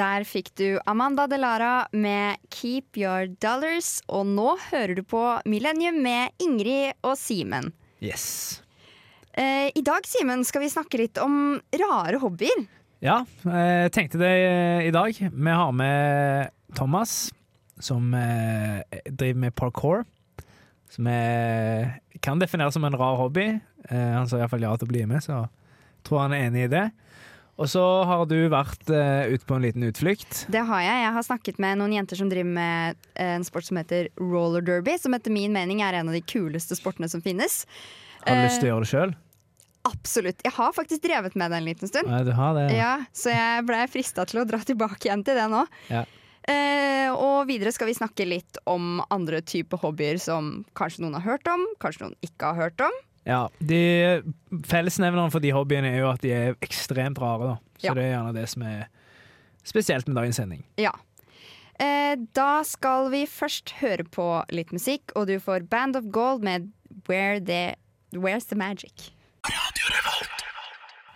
Der 0.00 0.24
fikk 0.24 0.54
du 0.56 0.78
Amanda 0.88 1.26
Delara 1.28 1.84
med 1.92 2.38
'Keep 2.48 2.96
Your 2.96 3.26
Dollars', 3.42 4.00
og 4.08 4.24
nå 4.24 4.54
hører 4.70 4.94
du 4.96 5.02
på 5.04 5.20
Millennium 5.44 5.98
med 6.00 6.30
Ingrid 6.40 6.96
og 7.04 7.18
Simen. 7.20 7.72
Yes. 8.00 8.62
Eh, 9.36 9.68
I 9.68 9.82
dag 9.84 10.06
Simen, 10.08 10.44
skal 10.44 10.62
vi 10.64 10.70
snakke 10.72 11.02
litt 11.02 11.20
om 11.20 11.60
rare 11.82 12.16
hobbyer. 12.16 12.64
Ja, 13.04 13.26
jeg 13.44 13.92
tenkte 13.92 14.22
det 14.22 14.32
i 14.86 14.90
dag. 14.90 15.12
Vi 15.12 15.50
har 15.60 15.72
med 15.72 16.48
Thomas, 16.74 17.30
som 17.78 18.14
eh, 18.14 18.80
driver 19.04 19.40
med 19.44 19.54
parkour. 19.54 20.06
Som 20.88 21.12
jeg 21.12 22.00
kan 22.24 22.40
defineres 22.40 22.72
som 22.72 22.88
en 22.88 22.96
rar 22.96 23.20
hobby. 23.20 23.60
Eh, 23.90 24.12
han 24.16 24.28
sa 24.28 24.40
iallfall 24.40 24.64
ja 24.64 24.72
til 24.76 24.88
å 24.88 24.94
bli 24.96 25.04
med, 25.04 25.20
så 25.20 25.44
jeg 25.44 26.08
tror 26.08 26.24
han 26.24 26.32
er 26.32 26.48
enig 26.48 26.64
i 26.70 26.72
det. 26.72 26.88
Og 27.60 27.68
så 27.68 27.82
har 28.08 28.22
du 28.24 28.38
vært 28.48 28.88
uh, 28.88 29.28
ute 29.28 29.44
på 29.44 29.56
en 29.58 29.64
liten 29.66 29.84
utflukt. 29.84 30.46
Det 30.48 30.62
har 30.64 30.84
jeg. 30.84 31.00
Jeg 31.04 31.14
har 31.16 31.24
snakket 31.26 31.58
med 31.60 31.80
noen 31.80 31.92
jenter 31.98 32.16
som 32.16 32.30
driver 32.32 32.54
med 32.56 33.10
en 33.20 33.44
sport 33.44 33.68
som 33.68 33.76
heter 33.76 34.08
roller 34.16 34.64
derby, 34.64 34.94
som 35.00 35.12
etter 35.16 35.34
min 35.34 35.52
mening 35.52 35.82
er 35.84 35.98
en 35.98 36.08
av 36.08 36.16
de 36.16 36.22
kuleste 36.24 36.78
sportene 36.78 37.10
som 37.12 37.20
finnes. 37.24 37.66
Har 38.24 38.38
du 38.38 38.46
lyst 38.46 38.62
til 38.62 38.70
å 38.70 38.72
gjøre 38.74 38.86
det 38.86 38.92
sjøl? 38.94 39.12
Absolutt. 39.88 40.40
Jeg 40.44 40.52
har 40.56 40.72
faktisk 40.76 41.04
drevet 41.04 41.36
med 41.40 41.52
det 41.52 41.60
en 41.60 41.68
liten 41.68 41.88
stund. 41.88 42.08
Ja, 42.08 42.22
du 42.24 42.32
har 42.36 42.56
det. 42.56 42.66
Ja, 42.76 42.94
så 43.16 43.32
jeg 43.32 43.68
ble 43.68 43.84
frista 43.92 44.26
til 44.28 44.42
å 44.42 44.46
dra 44.48 44.60
tilbake 44.64 45.08
igjen 45.08 45.24
til 45.24 45.36
det 45.40 45.46
nå. 45.52 45.66
Ja. 45.92 46.06
Uh, 46.40 47.12
og 47.12 47.50
videre 47.50 47.72
skal 47.76 47.90
vi 47.90 47.96
snakke 47.96 48.24
litt 48.24 48.56
om 48.68 49.02
andre 49.12 49.42
typer 49.44 49.80
hobbyer 49.82 50.16
som 50.20 50.62
kanskje 50.76 51.04
noen 51.04 51.18
har 51.18 51.26
hørt 51.26 51.48
om, 51.52 51.64
kanskje 51.84 52.06
noen 52.06 52.16
ikke 52.24 52.52
har 52.52 52.68
hørt 52.68 52.84
om. 52.88 53.00
Ja, 53.28 53.48
de 53.60 54.22
Fellesnevneren 54.66 55.30
for 55.30 55.40
de 55.44 55.50
hobbyene 55.52 55.90
er 55.92 55.98
jo 56.00 56.08
at 56.10 56.22
de 56.24 56.32
er 56.32 56.54
ekstremt 56.64 57.18
rare. 57.20 57.50
Da. 57.52 57.56
Så 57.78 57.84
Ja. 57.90 57.94
det 57.94 58.04
er 58.04 58.12
gjerne 58.14 58.34
det 58.34 58.48
som 58.48 58.62
er 58.62 58.86
spesielt 59.64 60.08
med 60.08 60.16
dagens 60.16 60.36
sending. 60.36 60.64
Ja. 60.78 60.92
Eh, 61.80 62.16
da 62.34 62.62
skal 62.62 63.10
vi 63.10 63.24
først 63.26 63.70
høre 63.80 64.04
på 64.04 64.44
litt 64.52 64.72
musikk, 64.72 65.12
og 65.16 65.26
du 65.28 65.38
får 65.40 65.68
Band 65.68 65.96
of 65.96 66.04
Gold 66.12 66.42
med 66.42 66.70
Where 67.08 67.40
the, 67.40 67.74
Where's 68.14 68.48
the 68.48 68.56
Magic. 68.56 69.10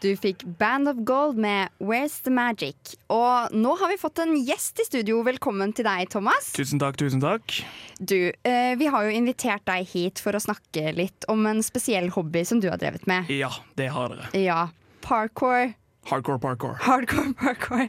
Du 0.05 0.11
fikk 0.21 0.43
Band 0.61 0.89
of 0.91 0.99
Gold 1.09 1.39
med 1.41 1.69
Where's 1.81 2.19
the 2.27 2.31
Magic. 2.31 2.77
Og 3.09 3.55
nå 3.57 3.71
har 3.81 3.89
vi 3.89 3.97
fått 3.97 4.21
en 4.21 4.35
gjest 4.37 4.83
i 4.83 4.85
studio. 4.85 5.23
Velkommen 5.25 5.71
til 5.73 5.87
deg, 5.89 6.11
Thomas. 6.13 6.51
Tusen 6.53 6.83
takk, 6.83 6.99
tusen 7.01 7.23
takk. 7.25 7.55
Du, 7.97 8.29
eh, 8.45 8.75
vi 8.77 8.91
har 8.93 9.07
jo 9.07 9.15
invitert 9.17 9.65
deg 9.65 9.89
hit 9.89 10.21
for 10.21 10.37
å 10.37 10.43
snakke 10.45 10.93
litt 10.93 11.25
om 11.33 11.47
en 11.49 11.65
spesiell 11.65 12.11
hobby 12.13 12.45
som 12.45 12.61
du 12.61 12.69
har 12.69 12.77
drevet 12.83 13.09
med. 13.09 13.33
Ja, 13.33 13.49
det 13.81 13.89
har 13.97 14.13
dere. 14.13 14.29
Ja, 14.37 14.67
parkour. 15.01 15.73
Hardcore 16.11 16.39
parkour. 16.39 16.77
Hardcore 16.85 17.33
parkour. 17.35 17.89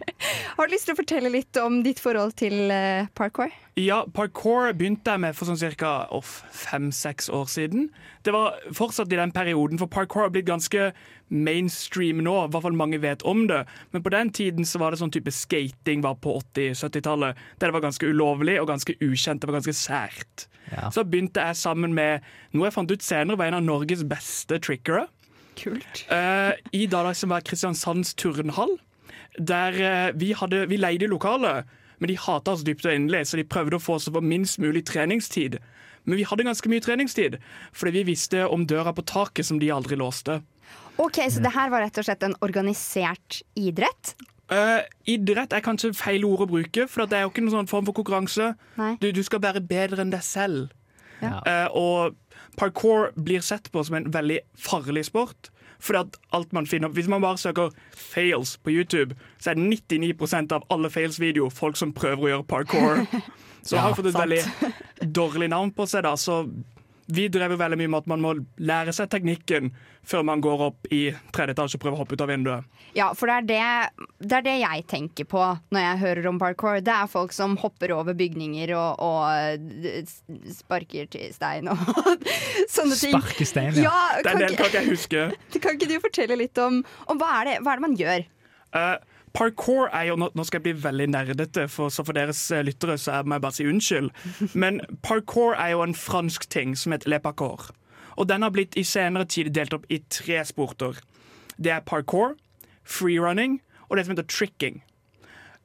Har 0.56 0.68
du 0.68 0.74
lyst 0.74 0.88
til 0.88 0.96
å 0.96 1.00
fortelle 1.02 1.32
litt 1.34 1.58
om 1.60 1.82
ditt 1.84 2.00
forhold 2.00 2.38
til 2.40 2.72
eh, 2.72 3.10
parkour? 3.18 3.52
Ja, 3.76 4.06
parkour 4.16 4.70
begynte 4.78 5.12
jeg 5.12 5.24
med 5.26 5.36
for 5.36 5.50
sånn 5.50 5.60
ca. 5.76 6.08
fem-seks 6.56 7.28
år 7.28 7.50
siden. 7.52 7.90
Det 8.24 8.32
var 8.32 8.56
fortsatt 8.72 9.12
i 9.12 9.20
den 9.20 9.36
perioden, 9.36 9.82
for 9.82 9.92
parkour 9.92 10.30
har 10.30 10.32
blitt 10.32 10.48
ganske 10.48 10.94
mainstream 11.28 12.24
nå. 12.24 12.38
I 12.46 12.54
hvert 12.54 12.64
fall 12.70 12.80
mange 12.80 13.02
vet 13.04 13.26
om 13.28 13.46
det. 13.52 13.66
Men 13.92 14.06
på 14.06 14.14
den 14.16 14.32
tiden 14.32 14.68
så 14.68 14.80
var 14.80 14.96
det 14.96 15.02
sånn 15.04 15.12
type 15.12 15.34
skating 15.36 16.06
var 16.06 16.16
på 16.24 16.38
80-70-tallet. 16.56 17.44
Der 17.60 17.68
det 17.68 17.76
var 17.76 17.84
ganske 17.84 18.08
ulovlig 18.08 18.62
og 18.62 18.70
ganske 18.72 18.96
ukjent. 19.02 19.44
Det 19.44 19.52
var 19.52 19.60
ganske 19.60 19.76
sært. 19.76 20.48
Ja. 20.72 20.88
Så 20.94 21.04
begynte 21.04 21.44
jeg 21.44 21.60
sammen 21.60 21.94
med 21.98 22.24
noe 22.56 22.70
jeg 22.70 22.78
fant 22.78 22.92
ut 22.92 23.04
senere 23.06 23.38
var 23.38 23.52
en 23.52 23.60
av 23.60 23.66
Norges 23.68 24.06
beste 24.08 24.62
trickere. 24.64 25.06
Kult. 25.60 26.06
eh, 26.12 26.54
i 26.72 26.86
da 26.92 27.04
det 27.08 27.16
som 27.20 27.32
var 27.34 27.46
Kristiansands 27.46 28.14
turnhall. 28.20 28.78
Der 29.40 29.80
eh, 29.80 30.12
vi, 30.16 30.34
hadde, 30.34 30.66
vi 30.70 30.78
leide 30.80 31.10
lokalet, 31.12 31.66
men 32.00 32.12
de 32.12 32.18
hata 32.20 32.52
oss 32.56 32.64
dypt 32.68 32.86
og 32.86 32.96
inderlig, 32.96 33.26
så 33.28 33.40
de 33.40 33.48
prøvde 33.48 33.80
å 33.80 33.84
få 33.84 33.98
oss 34.00 34.10
på 34.12 34.22
minst 34.24 34.60
mulig 34.60 34.86
treningstid. 34.88 35.60
Men 36.06 36.20
vi 36.20 36.28
hadde 36.28 36.46
ganske 36.46 36.70
mye 36.70 36.84
treningstid, 36.84 37.40
fordi 37.74 38.00
vi 38.00 38.12
visste 38.12 38.46
om 38.48 38.68
døra 38.68 38.94
på 38.94 39.06
taket 39.08 39.48
som 39.48 39.60
de 39.60 39.72
aldri 39.74 39.98
låste. 39.98 40.42
Ok, 40.98 41.20
Så 41.30 41.42
det 41.44 41.52
her 41.52 41.70
var 41.70 41.84
rett 41.84 41.98
og 41.98 42.06
slett 42.08 42.24
en 42.24 42.36
organisert 42.46 43.42
idrett? 43.60 44.16
Uh, 44.52 44.86
idrett 45.10 45.52
er 45.54 45.64
kanskje 45.66 45.90
feil 45.98 46.24
ord 46.28 46.46
å 46.46 46.48
bruke, 46.52 46.86
for 46.88 47.10
det 47.10 47.18
er 47.18 47.26
jo 47.26 47.32
ikke 47.34 47.44
noen 47.44 47.58
sånn 47.58 47.72
form 47.72 47.88
for 47.88 47.98
konkurranse. 47.98 48.54
Du, 49.02 49.10
du 49.12 49.24
skal 49.26 49.42
være 49.42 49.64
bedre 49.66 50.06
enn 50.06 50.14
deg 50.14 50.24
selv. 50.24 50.70
Ja. 51.24 51.40
Uh, 51.42 51.68
og 51.76 52.16
parkour 52.58 53.12
blir 53.24 53.42
sett 53.42 53.72
på 53.72 53.84
som 53.84 53.96
en 53.96 54.12
veldig 54.14 54.40
farlig 54.58 55.06
sport. 55.06 55.50
Fordi 55.80 56.00
at 56.00 56.16
alt 56.34 56.54
man 56.54 56.66
finner 56.66 56.88
Hvis 56.90 57.08
man 57.08 57.22
bare 57.22 57.38
søker 57.38 57.70
'fails' 57.94 58.58
på 58.64 58.72
YouTube, 58.72 59.16
så 59.40 59.50
er 59.52 59.54
det 59.56 59.64
99% 59.92 60.52
av 60.56 60.64
alle 60.72 60.90
fails-videoer 60.90 61.50
folk 61.52 61.76
som 61.78 61.94
prøver 61.94 62.24
å 62.24 62.28
gjøre 62.30 62.44
parkour. 62.48 63.06
Så 63.66 63.76
Ja, 63.76 63.82
har 63.82 63.96
fått 63.96 64.06
et 64.06 64.14
sant. 64.14 64.30
veldig 64.30 65.14
dårlig 65.16 65.50
navn 65.50 65.72
på 65.72 65.88
seg. 65.88 66.04
da 66.04 66.16
Så 66.16 66.46
vi 67.06 67.28
drev 67.30 67.54
jo 67.54 67.58
veldig 67.60 67.78
mye 67.78 67.92
med 67.92 68.04
at 68.04 68.08
man 68.10 68.24
må 68.24 68.32
lære 68.58 68.94
seg 68.96 69.10
teknikken 69.14 69.70
før 70.06 70.24
man 70.26 70.42
går 70.42 70.64
opp 70.68 70.88
i 70.94 71.10
tredje 71.34 71.56
etasje 71.56 71.78
og 71.78 71.84
prøver 71.84 71.98
å 71.98 72.02
hoppe 72.02 72.18
ut 72.18 72.24
av 72.26 72.30
vinduet. 72.30 72.82
Ja, 72.98 73.12
for 73.18 73.30
det 73.30 73.36
er 73.36 73.48
det, 73.50 74.08
det 74.26 74.38
er 74.40 74.46
det 74.46 74.56
jeg 74.62 74.86
tenker 74.90 75.30
på 75.30 75.44
når 75.74 75.86
jeg 75.86 76.02
hører 76.02 76.30
om 76.32 76.40
parkour. 76.42 76.80
Det 76.86 76.94
er 76.94 77.10
folk 77.12 77.34
som 77.36 77.58
hopper 77.62 77.94
over 77.96 78.18
bygninger 78.18 78.74
og, 78.78 79.02
og 79.06 80.54
sparker 80.54 81.10
til 81.14 81.34
stein 81.36 81.70
og 81.74 81.82
sånne 82.76 82.98
ting. 82.98 83.18
Sparkestein, 83.18 83.74
ja. 83.82 83.90
Ja, 83.90 84.22
det 84.22 84.30
kan, 84.30 84.42
det 84.42 84.54
kan 84.54 84.70
ikke, 84.70 84.80
jeg 84.80 84.94
huske. 84.94 85.28
kan 85.66 85.78
ikke 85.78 85.92
du 85.92 85.98
fortelle 86.04 86.40
litt 86.42 86.62
om, 86.62 86.82
om 87.10 87.22
hva, 87.22 87.42
er 87.42 87.52
det, 87.52 87.60
hva 87.66 87.74
er 87.74 87.82
det 87.82 87.88
man 87.90 88.00
gjør? 88.00 88.26
Eh, 88.76 88.96
parkour 89.36 89.90
er 89.92 90.10
jo, 90.10 90.16
nå, 90.20 90.30
skal 90.48 90.62
jeg 90.62 90.66
bli 90.68 90.76
veldig 90.86 91.08
nerdete, 91.12 91.68
for, 91.72 91.92
så 91.94 92.06
for 92.08 92.18
deres 92.18 92.40
eh, 92.56 92.64
lyttere 92.66 92.98
så 93.02 93.22
må 93.26 93.38
jeg 93.38 93.46
bare 93.46 93.58
si 93.58 93.68
unnskyld. 93.70 94.10
Men 94.56 94.82
parkour 95.06 95.58
er 95.60 95.76
jo 95.76 95.84
en 95.86 95.98
fransk 95.98 96.48
ting 96.52 96.76
som 96.80 96.96
heter 96.96 97.12
le 97.12 97.20
parkour. 97.24 97.70
Og 98.16 98.30
den 98.30 98.46
har 98.46 98.54
blitt 98.56 98.78
i 98.80 98.86
senere 98.88 99.28
tid 99.28 99.52
delt 99.56 99.76
opp 99.76 99.86
i 99.92 100.00
tre 100.10 100.40
sporter. 100.48 101.02
Det 101.60 101.72
er 101.72 101.86
parkour, 101.88 102.38
freerunning 102.88 103.60
og 103.90 103.98
det 103.98 104.06
som 104.06 104.16
heter 104.16 104.30
tricking. 104.32 104.82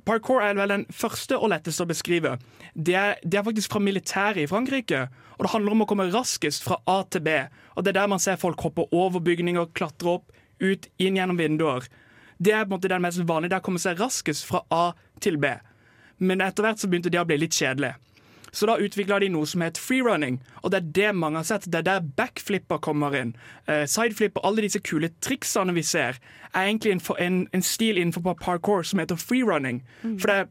Parkour 0.08 0.42
er 0.42 0.56
vel 0.56 0.72
den 0.72 0.87
første 0.94 1.37
og 1.38 1.52
letteste 1.52 1.84
å 1.84 1.91
beskrive. 1.91 2.37
Det 2.75 2.97
er, 2.97 3.19
det 3.22 3.38
er 3.38 3.47
faktisk 3.47 3.75
fra 3.75 3.82
militæret 3.84 4.42
i 4.42 4.48
Frankrike. 4.50 5.06
Og 5.37 5.47
det 5.47 5.52
handler 5.54 5.76
om 5.76 5.84
å 5.84 5.88
komme 5.88 6.08
raskest 6.10 6.64
fra 6.66 6.81
A 6.91 7.02
til 7.08 7.22
B. 7.25 7.37
Og 7.76 7.84
Det 7.84 7.92
er 7.92 8.00
der 8.00 8.10
man 8.10 8.22
ser 8.22 8.41
folk 8.41 8.60
hoppe 8.64 8.88
over 8.92 9.22
bygninger, 9.25 9.70
klatre 9.76 10.16
opp, 10.19 10.32
ut, 10.60 10.88
inn 11.00 11.16
gjennom 11.16 11.38
vinduer. 11.41 11.87
Det 12.41 12.55
er 12.56 12.65
på 12.65 12.71
en 12.71 12.77
måte 12.78 12.89
den 12.89 13.03
mest 13.05 13.21
vanlige. 13.28 13.53
Det 13.53 13.59
er 13.59 13.65
å 13.65 13.69
komme 13.69 13.83
seg 13.83 14.01
raskest 14.01 14.47
fra 14.49 14.62
A 14.73 14.84
til 15.21 15.37
B. 15.41 15.53
Men 16.25 16.41
etter 16.45 16.65
hvert 16.65 16.81
så 16.81 16.89
begynte 16.89 17.12
det 17.12 17.21
å 17.21 17.27
bli 17.28 17.37
litt 17.41 17.56
kjedelig. 17.56 17.95
Så 18.53 18.67
da 18.67 18.78
utvikla 18.83 19.21
de 19.23 19.28
noe 19.31 19.47
som 19.47 19.62
het 19.62 19.78
freerunning, 19.78 20.41
og 20.65 20.73
det 20.73 20.81
er 20.81 20.89
det 20.97 21.11
mange 21.15 21.39
har 21.39 21.47
sett. 21.47 21.69
Det 21.71 21.83
er 21.83 21.87
der 21.87 22.09
backflipper 22.19 22.81
kommer 22.83 23.15
inn. 23.15 23.34
Uh, 23.69 23.84
sideflipper, 23.87 24.43
alle 24.47 24.65
disse 24.67 24.81
kule 24.83 25.12
triksene 25.23 25.75
vi 25.77 25.84
ser, 25.87 26.19
er 26.50 26.67
egentlig 26.67 26.97
en, 26.97 27.03
en, 27.23 27.39
en 27.55 27.62
stil 27.62 28.00
innenfor 28.00 28.34
parkour 28.41 28.83
som 28.83 28.99
heter 28.99 29.21
freerunning. 29.21 29.84
For 30.03 30.33
det 30.33 30.39
er 30.41 30.50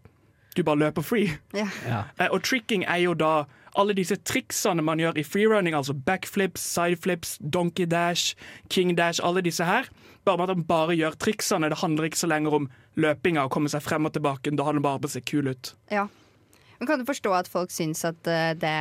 du 0.55 0.63
bare 0.63 0.79
løper 0.81 1.01
free. 1.05 1.35
Yeah. 1.55 1.69
Ja. 1.87 2.03
Uh, 2.19 2.27
og 2.31 2.43
tricking 2.43 2.85
er 2.87 3.03
jo 3.03 3.13
da 3.13 3.33
alle 3.77 3.95
disse 3.97 4.17
triksene 4.25 4.83
man 4.85 5.01
gjør 5.01 5.19
i 5.19 5.25
freerunning, 5.27 5.75
altså 5.77 5.93
backflips, 5.93 6.63
sideflips, 6.75 7.37
donkey 7.41 7.85
dash, 7.89 8.35
king 8.69 8.95
dash, 8.97 9.21
alle 9.23 9.43
disse 9.45 9.65
her. 9.65 9.89
Bare 10.25 10.37
med 10.41 10.49
at 10.49 10.57
man 10.57 10.67
bare 10.69 10.97
gjør 10.97 11.17
triksene. 11.21 11.69
Det 11.71 11.81
handler 11.83 12.09
ikke 12.09 12.21
så 12.21 12.29
lenger 12.31 12.57
om 12.59 12.69
løpinga 12.99 13.45
og 13.45 13.53
komme 13.53 13.71
seg 13.71 13.83
frem 13.85 14.09
og 14.09 14.15
tilbake. 14.15 14.51
Da 14.51 14.67
handler 14.67 14.81
det 14.81 14.87
bare 14.89 15.01
om 15.01 15.09
å 15.09 15.13
se 15.13 15.23
kul 15.23 15.51
ut. 15.51 15.73
Ja. 15.93 16.07
Men 16.79 16.87
kan 16.87 17.01
du 17.01 17.07
forstå 17.07 17.33
at 17.35 17.51
folk 17.51 17.73
syns 17.75 18.05
at 18.07 18.27
eh, 18.27 18.53
det 18.55 18.75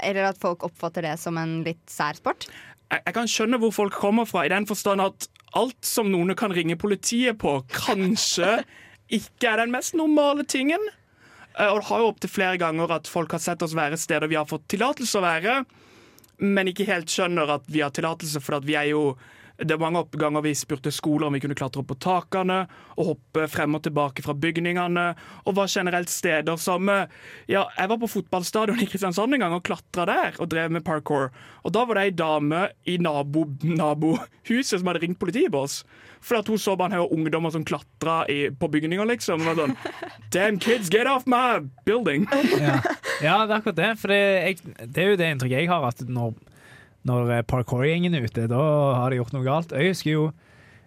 Eller 0.00 0.28
at 0.28 0.38
folk 0.40 0.64
oppfatter 0.64 1.04
det 1.04 1.18
som 1.20 1.36
en 1.40 1.62
litt 1.64 1.82
sær 1.88 2.16
sport? 2.16 2.48
jeg, 2.90 3.02
jeg 3.02 3.16
kan 3.16 3.30
skjønne 3.30 3.60
hvor 3.62 3.74
folk 3.74 3.96
kommer 3.96 4.28
fra, 4.28 4.44
i 4.46 4.52
den 4.52 4.66
forstand 4.68 5.04
at 5.04 5.28
alt 5.56 5.78
som 5.86 6.10
noen 6.12 6.34
kan 6.38 6.54
ringe 6.54 6.76
politiet 6.78 7.38
på, 7.40 7.58
kanskje 7.72 8.60
ikke 9.12 9.52
er 9.52 9.62
den 9.62 9.74
mest 9.74 9.96
normale 9.98 10.46
tingen. 10.48 10.82
Eh, 11.58 11.68
Og 11.72 11.80
det 11.80 11.88
har 11.88 12.02
jo 12.02 12.10
opptil 12.12 12.32
flere 12.32 12.58
ganger 12.60 12.92
at 12.98 13.08
folk 13.08 13.32
har 13.32 13.42
sett 13.42 13.62
oss 13.62 13.76
være 13.76 13.98
steder 14.00 14.28
vi 14.28 14.38
har 14.38 14.48
fått 14.48 14.68
tillatelse 14.68 15.18
å 15.18 15.24
være, 15.24 15.56
men 16.44 16.68
ikke 16.68 16.88
helt 16.88 17.08
skjønner 17.08 17.54
at 17.56 17.64
vi 17.72 17.80
har 17.80 17.94
tillatelse, 17.96 18.42
for 18.44 18.60
vi 18.60 18.76
er 18.76 18.90
jo 18.92 19.16
det 19.58 19.76
var 19.78 19.86
mange 19.86 20.02
oppganger 20.04 20.42
vi 20.44 20.52
spurte 20.58 20.90
skoler 20.92 21.26
om 21.28 21.32
vi 21.36 21.40
kunne 21.40 21.56
klatre 21.56 21.80
opp 21.80 21.88
på 21.88 21.96
takene 22.02 22.58
og 22.96 23.06
hoppe 23.14 23.46
frem 23.48 23.74
og 23.78 23.82
tilbake 23.86 24.22
fra 24.24 24.34
bygningene. 24.36 25.06
Og 25.46 25.56
var 25.56 25.70
generelt 25.72 26.10
steder 26.12 26.56
som 26.60 26.88
eh, 26.92 27.06
Ja, 27.48 27.64
jeg 27.78 27.88
var 27.88 28.00
på 28.02 28.10
fotballstadion 28.10 28.80
i 28.82 28.88
Kristiansand 28.90 29.32
en 29.36 29.40
gang 29.46 29.54
og 29.56 29.64
klatra 29.64 30.04
der 30.10 30.36
og 30.42 30.50
drev 30.52 30.70
med 30.76 30.84
parkour. 30.84 31.30
Og 31.64 31.72
da 31.72 31.84
var 31.88 31.96
det 31.96 32.04
ei 32.10 32.14
dame 32.18 32.66
i 32.86 32.98
nabo, 33.00 33.46
nabohuset 33.64 34.78
som 34.80 34.86
hadde 34.90 35.02
ringt 35.06 35.18
politiet 35.22 35.52
på 35.54 35.62
oss. 35.66 35.80
For 36.26 36.40
at 36.40 36.48
hun 36.50 36.58
så 36.58 36.74
bare 36.78 36.96
en 36.98 37.12
ungdommer 37.16 37.52
som 37.54 37.64
klatra 37.64 38.24
i- 38.32 38.50
på 38.50 38.68
bygninger, 38.72 39.06
liksom. 39.06 39.46
Og 39.46 39.56
sånn 39.60 39.76
Damn 40.34 40.58
kids, 40.58 40.88
get 40.90 41.06
off 41.06 41.26
my 41.26 41.60
building! 41.86 42.26
Ja. 42.56 42.80
ja, 43.22 43.46
det 43.46 43.52
er 43.52 43.56
akkurat 43.60 43.76
det. 43.78 43.90
For 44.00 44.08
det, 44.12 44.20
jeg, 44.20 44.76
det 44.92 45.02
er 45.04 45.10
jo 45.12 45.16
det 45.20 45.28
inntrykket 45.34 45.60
jeg 45.62 45.68
har, 45.70 45.86
at 45.88 46.02
når, 46.08 46.34
når 47.06 47.30
eh, 47.36 47.42
parkour-gjengen 47.46 48.14
er 48.18 48.26
ute, 48.26 48.46
da 48.50 48.60
har 49.00 49.10
de 49.12 49.20
gjort 49.20 49.34
noe 49.36 49.46
galt. 49.46 49.72
Jeg 49.76 49.92
husker 49.94 50.10
jo 50.12 50.24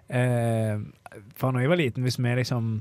eh, 0.10 0.76
fra 1.40 1.52
når 1.54 1.64
jeg 1.66 1.72
var 1.74 1.80
liten, 1.80 2.04
hvis 2.06 2.20
vi 2.20 2.36
liksom 2.42 2.72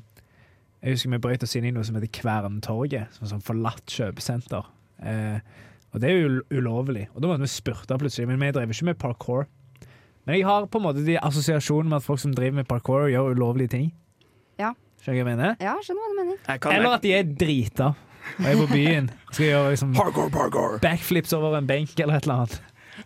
Jeg 0.82 0.94
husker 0.94 1.10
vi 1.10 1.18
brøt 1.18 1.42
oss 1.42 1.56
inn 1.58 1.64
i 1.66 1.72
noe 1.74 1.82
som 1.86 1.96
heter 1.98 2.10
Kverntorget, 2.14 3.14
som 3.16 3.26
sånn 3.26 3.42
forlatt 3.42 3.82
kjøpesenter. 3.90 4.66
Eh, 5.02 5.38
og 5.90 6.02
det 6.02 6.10
er 6.12 6.18
jo 6.20 6.42
ulovlig. 6.54 7.08
Og 7.16 7.22
da 7.24 7.30
måtte 7.32 7.42
vi 7.42 7.50
spurte 7.50 7.96
plutselig, 7.98 8.28
men 8.30 8.38
vi 8.38 8.50
drev 8.54 8.70
ikke 8.70 8.86
med 8.92 8.98
parkour. 9.00 9.46
Men 10.28 10.36
jeg 10.36 10.44
har 10.46 10.66
på 10.70 10.78
en 10.78 10.84
måte 10.84 11.02
de 11.06 11.16
assosiasjonene 11.18 11.88
med 11.90 11.98
at 12.02 12.06
folk 12.06 12.20
som 12.22 12.34
driver 12.36 12.60
med 12.60 12.68
parkour, 12.68 13.08
gjør 13.10 13.32
ulovlige 13.34 13.72
ting. 13.74 13.88
Ja. 14.60 14.74
Skjønner 15.02 15.18
du 15.18 15.24
hva 15.24 15.32
jeg 15.32 15.38
mener? 15.38 15.56
Ja, 15.64 15.74
skjønner 15.82 16.04
hva 16.04 16.10
du 16.12 16.18
mener. 16.20 16.58
Kan 16.62 16.74
Eller 16.76 16.96
at 16.98 17.06
de 17.06 17.14
er 17.16 17.26
drita 17.42 17.88
og 18.38 18.46
er 18.50 18.58
på 18.60 18.66
byen. 18.70 19.10
Skal 19.32 19.46
gjøre 19.48 19.70
liksom 19.72 19.94
Parkour, 19.96 20.28
parkour. 20.34 20.78
backflips 20.84 21.32
over 21.38 21.56
en 21.58 21.66
benk 21.70 21.94
eller 21.98 22.18
et 22.20 22.26
eller 22.28 22.42
annet. 22.44 22.58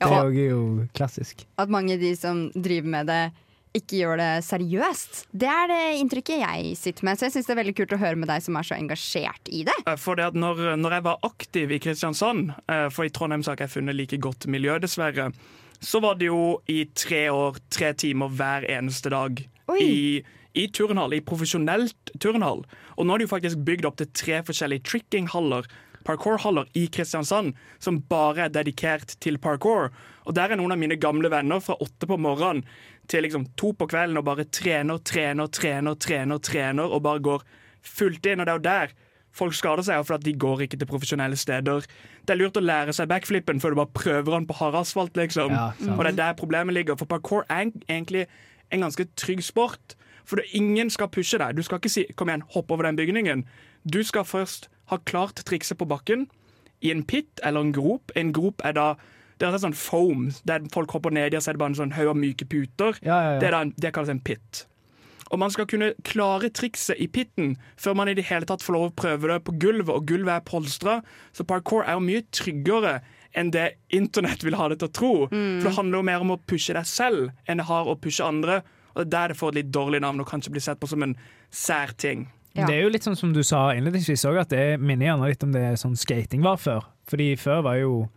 Det 0.03 0.11
Ja. 0.11 0.25
er 0.25 0.51
jo 0.51 0.89
klassisk. 0.95 1.45
At 1.59 1.69
mange 1.69 1.95
av 1.95 2.01
de 2.01 2.15
som 2.17 2.51
driver 2.55 2.89
med 2.89 3.07
det, 3.07 3.23
ikke 3.75 3.97
gjør 4.03 4.19
det 4.21 4.45
seriøst. 4.45 5.27
Det 5.33 5.49
er 5.49 5.67
det 5.71 6.01
inntrykket 6.03 6.43
jeg 6.43 6.77
sitter 6.77 7.05
med. 7.09 7.17
Så 7.19 7.25
jeg 7.25 7.33
syns 7.33 7.47
det 7.49 7.55
er 7.55 7.61
veldig 7.63 7.75
kult 7.79 7.95
å 7.97 7.99
høre 8.03 8.17
med 8.21 8.29
deg 8.29 8.43
som 8.45 8.57
er 8.61 8.67
så 8.69 8.77
engasjert 8.77 9.49
i 9.49 9.63
det. 9.65 9.73
Eh, 9.87 9.97
For 9.97 10.15
det 10.19 10.27
at 10.27 10.35
når, 10.35 10.77
når 10.77 10.91
jeg 10.99 11.03
var 11.07 11.17
aktiv 11.25 11.73
i 11.73 11.79
Kristiansand, 11.81 12.53
eh, 12.69 12.89
for 12.91 13.05
i 13.05 13.09
Trondheim 13.09 13.43
har 13.47 13.57
ikke 13.57 13.65
jeg 13.69 13.77
funnet 13.79 13.97
like 13.97 14.19
godt 14.21 14.47
miljø, 14.47 14.79
dessverre, 14.79 15.33
så 15.81 16.01
var 16.03 16.15
det 16.21 16.27
jo 16.29 16.61
i 16.69 16.85
tre 16.95 17.29
år, 17.33 17.57
tre 17.71 17.93
timer 17.95 18.29
hver 18.29 18.69
eneste 18.69 19.09
dag 19.11 19.41
Oi. 19.73 19.79
i, 19.81 20.23
i 20.55 20.67
turnhall, 20.69 21.15
i 21.17 21.21
profesjonelt 21.25 22.13
turnhall. 22.21 22.65
Og 22.99 23.07
nå 23.07 23.15
er 23.15 23.19
det 23.19 23.29
jo 23.31 23.37
faktisk 23.37 23.65
bygd 23.65 23.87
opp 23.89 23.97
til 23.97 24.07
tre 24.13 24.43
forskjellige 24.43 24.85
trickinghaller, 24.85 25.65
parkourhaller, 26.05 26.69
i 26.75 26.87
Kristiansand, 26.93 27.55
som 27.79 28.01
bare 28.11 28.47
er 28.47 28.55
dedikert 28.55 29.17
til 29.21 29.39
parkour. 29.43 29.91
Og 30.27 30.35
der 30.37 30.53
er 30.53 30.61
noen 30.61 30.75
av 30.75 30.81
mine 30.81 30.99
gamle 31.01 31.31
venner 31.33 31.63
fra 31.63 31.79
åtte 31.83 32.09
på 32.09 32.19
morgenen 32.21 32.65
til 33.11 33.25
liksom 33.27 33.49
to 33.59 33.73
på 33.75 33.89
kvelden 33.91 34.21
og 34.21 34.27
bare 34.29 34.47
trener, 34.47 35.01
trener, 35.03 35.49
trener, 35.51 35.97
trener, 35.99 36.39
trener 36.39 36.93
og 36.93 37.03
bare 37.03 37.23
går 37.25 37.47
fullt 37.83 38.29
inn. 38.31 38.43
Og 38.43 38.47
det 38.47 38.53
er 38.53 38.61
jo 38.61 38.69
der 38.69 38.95
folk 39.33 39.57
skader 39.57 39.85
seg, 39.87 40.05
for 40.07 40.19
at 40.19 40.25
de 40.27 40.35
går 40.37 40.67
ikke 40.67 40.79
til 40.81 40.89
profesjonelle 40.91 41.39
steder. 41.41 41.87
Det 42.23 42.35
er 42.35 42.41
lurt 42.41 42.59
å 42.61 42.65
lære 42.65 42.95
seg 42.97 43.11
backflippen 43.11 43.63
før 43.63 43.73
du 43.73 43.81
bare 43.81 43.97
prøver 43.97 44.37
den 44.37 44.47
på 44.49 44.59
hard 44.61 44.79
asfalt, 44.83 45.17
liksom. 45.19 45.55
Ja, 45.57 45.71
og 45.97 46.05
det 46.05 46.13
er 46.13 46.21
der 46.21 46.39
problemet 46.39 46.77
ligger. 46.77 46.99
For 47.01 47.11
parkour 47.11 47.47
er 47.49 47.73
egentlig 47.89 48.27
en 48.73 48.85
ganske 48.85 49.09
trygg 49.17 49.43
sport. 49.45 49.97
For 50.29 50.45
ingen 50.55 50.91
skal 50.93 51.11
pushe 51.11 51.41
deg. 51.41 51.57
Du 51.57 51.63
skal 51.63 51.81
ikke 51.81 51.91
si 51.91 52.05
'kom 52.17 52.29
igjen, 52.29 52.45
hopp 52.55 52.71
over 52.71 52.83
den 52.83 52.97
bygningen'. 52.97 53.45
Du 53.89 54.03
skal 54.03 54.25
først 54.25 54.69
ha 54.95 55.03
klart 55.09 55.43
trikset 55.49 55.81
på 55.81 55.89
bakken, 55.91 56.29
i 56.83 56.91
en 56.91 57.05
pit 57.07 57.43
eller 57.47 57.63
en 57.63 57.75
grop. 57.75 58.13
En 58.19 58.33
grop 58.35 58.63
er 58.67 58.75
da 58.79 58.93
det 59.41 59.49
er 59.49 59.59
sånn 59.59 59.75
foam, 59.75 60.29
der 60.47 60.63
folk 60.71 60.93
hopper 60.95 61.11
ned 61.15 61.33
i, 61.33 61.39
og 61.39 61.43
så 61.43 61.51
er 61.51 61.57
det 61.57 61.63
bare 61.63 61.73
en 61.73 61.81
sånn 61.81 61.95
haug 61.97 62.13
av 62.13 62.19
myke 62.19 62.47
puter. 62.47 62.99
Ja, 63.03 63.17
ja, 63.17 63.31
ja. 63.35 63.39
Det, 63.41 63.49
er 63.49 63.57
da 63.57 63.63
en, 63.67 63.73
det 63.81 63.91
kalles 63.95 64.13
en 64.13 64.21
pit. 64.23 64.67
Og 65.33 65.41
man 65.41 65.51
skal 65.51 65.67
kunne 65.67 65.95
klare 66.05 66.51
trikset 66.53 67.01
i 67.01 67.09
pitten 67.09 67.55
før 67.81 67.97
man 67.97 68.11
i 68.13 68.15
det 68.15 68.27
hele 68.29 68.47
tatt 68.47 68.63
får 68.63 68.77
lov 68.77 68.85
å 68.91 68.95
prøve 69.01 69.31
det 69.31 69.41
på 69.47 69.55
gulvet, 69.57 69.91
og 69.95 70.07
gulvet 70.11 70.35
er 70.37 70.45
polstra. 70.47 70.99
Så 71.33 71.47
parkour 71.49 71.87
er 71.87 71.97
jo 71.97 72.05
mye 72.05 72.27
tryggere 72.37 72.99
enn 73.33 73.51
det 73.55 73.79
internett 73.97 74.45
vil 74.45 74.59
ha 74.61 74.69
det 74.69 74.83
til 74.83 74.91
å 74.91 74.95
tro. 75.01 75.13
For 75.33 75.71
det 75.71 75.75
handler 75.79 76.03
jo 76.03 76.09
mer 76.11 76.27
om 76.27 76.35
å 76.37 76.41
pushe 76.53 76.77
deg 76.77 76.87
selv 76.87 77.33
enn 77.49 77.63
det 77.63 77.69
har 77.71 77.89
å 77.89 77.97
pushe 77.97 78.27
andre. 78.29 78.61
Og 78.93 79.07
det 79.07 79.09
er 79.09 79.15
der 79.17 79.33
det 79.33 79.39
får 79.41 79.55
et 79.55 79.61
litt 79.63 79.73
dårlig 79.73 80.03
navn 80.05 80.21
og 80.21 80.29
kanskje 80.29 80.53
blir 80.53 80.65
sett 80.65 80.81
på 80.83 80.91
som 80.91 81.03
en 81.07 81.17
sær 81.49 81.97
ting. 81.97 82.27
Ja. 82.55 82.67
Det 82.69 82.75
er 82.77 82.83
jo 82.83 82.91
litt 82.93 83.03
sånn 83.07 83.17
som 83.17 83.33
du 83.33 83.41
sa 83.43 83.71
innledningsvis 83.73 84.27
òg, 84.29 84.37
at 84.43 84.51
det 84.53 84.79
minner 84.81 85.07
gjerne 85.07 85.29
litt 85.31 85.43
om 85.47 85.53
det 85.55 85.79
sånn 85.81 85.97
skating 85.97 86.43
var 86.45 86.59
før. 86.61 86.85
Fordi 87.09 87.31
før 87.41 87.63
var 87.63 87.77
jo 87.81 88.09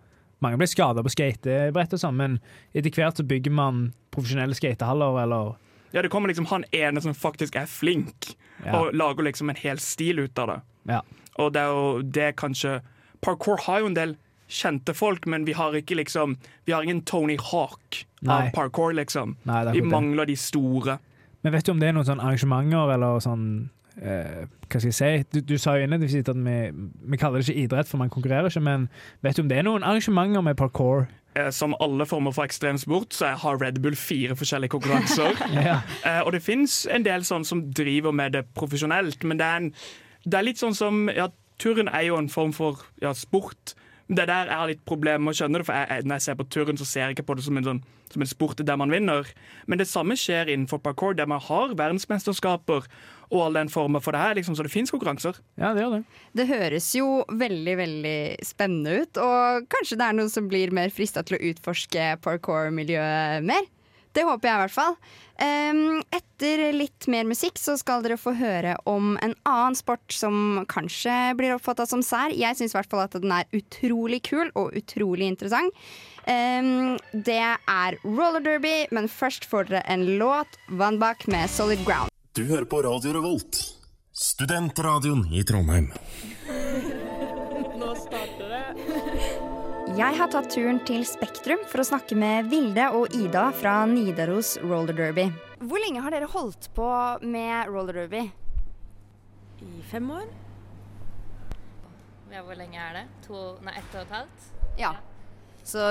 Mange 0.43 0.57
ble 0.59 0.67
skada 0.67 1.01
på 1.01 1.09
skatebrett 1.09 1.93
og 1.95 1.99
sånn, 2.01 2.17
men 2.19 2.33
etter 2.75 2.91
hvert 2.91 3.15
så 3.17 3.23
bygger 3.25 3.53
man 3.55 3.93
profesjonelle 4.11 4.53
skatehaller 4.53 5.21
eller 5.23 5.53
Ja, 5.93 6.01
Det 6.03 6.11
kommer 6.11 6.27
liksom 6.27 6.45
han 6.51 6.65
ene 6.75 7.01
som 7.01 7.13
faktisk 7.15 7.55
er 7.55 7.65
flink, 7.65 8.35
Ja. 8.65 8.75
og 8.81 8.93
lager 8.93 9.23
liksom 9.23 9.49
en 9.49 9.55
hel 9.55 9.77
stil 9.79 10.19
ut 10.19 10.37
av 10.37 10.47
det. 10.47 10.61
Ja. 10.91 11.01
Og 11.39 11.53
det 11.53 11.61
er 11.61 11.67
jo 11.71 12.01
det 12.01 12.35
kanskje 12.35 12.81
Parkour 13.21 13.57
har 13.63 13.79
jo 13.79 13.85
en 13.87 13.93
del 13.95 14.17
kjente 14.49 14.93
folk, 14.93 15.25
men 15.25 15.45
vi 15.45 15.53
har 15.53 15.71
ikke 15.71 15.95
liksom 15.95 16.37
Vi 16.67 16.73
har 16.73 16.83
ingen 16.83 17.01
Tony 17.01 17.37
Hawk 17.37 18.05
Nei. 18.21 18.47
av 18.47 18.53
parkour, 18.53 18.93
liksom. 18.93 19.37
Nei, 19.45 19.71
Vi 19.71 19.81
mangler 19.81 20.25
det. 20.25 20.33
de 20.33 20.35
store. 20.35 20.99
Men 21.43 21.53
vet 21.53 21.63
du 21.65 21.71
om 21.71 21.79
det 21.79 21.87
er 21.89 21.93
noen 21.93 22.05
sånn 22.05 22.19
arrangementer 22.21 22.93
eller 22.93 23.19
sånn 23.19 23.69
eh, 24.01 24.45
Hva 24.69 24.79
skal 24.79 24.89
jeg 24.89 24.97
si? 24.97 25.11
Du, 25.33 25.39
du 25.53 25.57
sa 25.61 25.75
jo 25.77 25.85
innledningsvis 25.85 26.29
at 26.29 26.39
vi, 26.39 26.57
vi 27.11 27.19
kaller 27.21 27.41
det 27.41 27.49
ikke 27.49 27.63
idrett, 27.65 27.87
for 27.87 28.01
man 28.01 28.09
konkurrerer 28.13 28.49
ikke, 28.49 28.63
men 28.65 28.89
vet 29.21 29.37
du 29.37 29.43
om 29.45 29.51
det 29.51 29.61
er 29.61 29.67
noen 29.67 29.85
arrangementer 29.85 30.41
med 30.45 30.57
parkour? 30.59 31.05
Eh, 31.35 31.51
Som 31.51 31.75
alle 31.79 32.05
former 32.05 32.31
for 32.31 32.47
ekstremsport, 32.47 33.13
så 33.13 33.33
har 33.41 33.61
Red 33.61 33.81
Bull 33.83 33.95
fire 33.95 34.35
forskjellige 34.35 34.69
konkurranser. 34.77 35.35
Ja. 35.65 35.79
Eh, 36.05 36.21
og 36.25 36.31
det 36.33 36.43
fins 36.43 36.85
en 36.91 37.05
del 37.05 37.25
sånn 37.27 37.45
som 37.47 37.65
driver 37.73 38.11
med 38.15 38.35
det 38.35 38.45
profesjonelt, 38.55 39.23
men 39.23 39.39
det 39.39 39.45
er, 39.45 39.63
en, 39.63 39.73
det 40.25 40.39
er 40.39 40.47
litt 40.47 40.61
sånn 40.61 40.75
som 40.77 41.09
ja, 41.09 41.29
Turn 41.55 41.87
er 41.87 42.01
jo 42.03 42.17
en 42.19 42.27
form 42.27 42.51
for 42.51 42.81
ja, 42.99 43.13
sport. 43.15 43.77
Det 44.11 44.25
er 44.25 44.27
der 44.27 44.49
er 44.51 44.67
litt 44.67 44.81
problemer 44.85 45.23
med 45.23 45.31
å 45.31 45.37
skjønne 45.39 45.61
det, 45.61 45.65
for 45.69 45.77
jeg, 45.77 46.03
når 46.03 46.19
jeg 46.19 46.25
ser 46.25 46.35
på 46.35 46.45
turn, 46.51 46.77
så 46.77 46.85
ser 46.85 47.05
jeg 47.05 47.15
ikke 47.15 47.25
på 47.29 47.37
det 47.39 47.45
som 47.45 47.55
en, 47.57 47.63
sånn, 47.65 47.79
som 48.11 48.25
en 48.25 48.29
sport 48.29 48.59
der 48.59 48.77
man 48.77 48.91
vinner. 48.91 49.29
Men 49.65 49.79
det 49.79 49.87
samme 49.87 50.17
skjer 50.19 50.51
innenfor 50.51 50.83
parkour, 50.83 51.15
der 51.15 51.29
man 51.31 51.39
har 51.41 51.73
verdensmesterskaper 51.79 52.89
og 53.31 53.45
all 53.45 53.59
den 53.59 53.71
formen 53.73 54.03
for 54.03 54.15
det 54.15 54.21
her. 54.21 54.35
Liksom, 54.39 54.57
så 54.57 54.65
det 54.65 54.73
fins 54.73 54.93
konkurranser. 54.93 55.39
ja, 55.57 55.73
det 55.73 55.83
gjør 55.83 55.97
det. 55.97 56.01
Det 56.35 56.47
høres 56.49 56.89
jo 56.97 57.07
veldig, 57.29 57.77
veldig 57.81 58.17
spennende 58.45 59.01
ut, 59.01 59.21
og 59.21 59.69
kanskje 59.71 59.99
det 59.99 60.09
er 60.09 60.19
noen 60.19 60.33
som 60.33 60.49
blir 60.51 60.73
mer 60.75 60.93
frista 60.93 61.23
til 61.25 61.39
å 61.39 61.43
utforske 61.51 62.11
parkour-miljøet 62.25 63.45
mer. 63.45 63.71
Det 64.15 64.23
håper 64.23 64.47
jeg 64.47 64.55
i 64.55 64.61
hvert 64.63 64.75
fall. 64.75 64.93
Ehm, 65.43 65.99
etter 66.15 66.69
litt 66.71 67.07
mer 67.11 67.27
musikk 67.27 67.59
så 67.59 67.75
skal 67.79 68.05
dere 68.05 68.15
få 68.19 68.31
høre 68.39 68.77
om 68.87 69.17
en 69.19 69.35
annen 69.43 69.75
sport 69.75 70.15
som 70.15 70.63
kanskje 70.71 71.35
blir 71.35 71.57
oppfatta 71.57 71.87
som 71.89 72.03
sær. 72.05 72.31
Jeg 72.31 72.55
syns 72.55 72.75
i 72.75 72.79
hvert 72.79 72.91
fall 72.91 73.03
at 73.03 73.19
den 73.19 73.33
er 73.35 73.49
utrolig 73.55 74.21
kul 74.29 74.47
og 74.55 74.75
utrolig 74.79 75.27
interessant. 75.33 75.75
Ehm, 76.31 76.95
det 77.11 77.41
er 77.43 77.99
roller 78.07 78.43
derby, 78.45 78.77
men 78.95 79.11
først 79.11 79.49
får 79.51 79.73
dere 79.73 79.85
en 79.91 80.07
låt, 80.21 80.59
Vannbakk 80.71 81.27
med 81.27 81.51
Solid 81.51 81.83
Ground. 81.83 82.14
Du 82.35 82.43
hører 82.43 82.65
på 82.67 82.81
Radio 82.83 83.13
Revolt, 83.15 83.55
studentradioen 84.11 85.21
i 85.31 85.39
Trondheim. 85.47 85.85
Nå 87.79 87.93
starter 87.95 88.49
det. 88.51 88.89
Jeg 89.95 90.17
har 90.19 90.33
tatt 90.33 90.49
turen 90.51 90.81
til 90.83 91.05
Spektrum 91.07 91.63
for 91.71 91.79
å 91.79 91.85
snakke 91.87 92.17
med 92.19 92.49
Vilde 92.51 92.89
og 92.97 93.15
Ida 93.15 93.45
fra 93.55 93.77
Nidaros 93.87 94.57
roller 94.65 94.99
derby. 94.99 95.29
Hvor 95.63 95.79
lenge 95.79 96.03
har 96.03 96.11
dere 96.11 96.27
holdt 96.35 96.67
på 96.75 96.91
med 97.23 97.71
roller 97.71 98.01
derby? 98.01 98.25
I 99.63 99.87
fem 99.87 100.11
år. 100.19 100.27
Ja, 102.35 102.43
hvor 102.43 102.59
lenge 102.59 102.83
er 102.83 102.99
det? 102.99 103.07
To, 103.29 103.47
nei, 103.63 103.79
ett 103.79 103.95
og 103.95 104.03
et 104.03 104.15
halvt? 104.19 104.47
Ja. 104.83 104.91
Så 105.63 105.87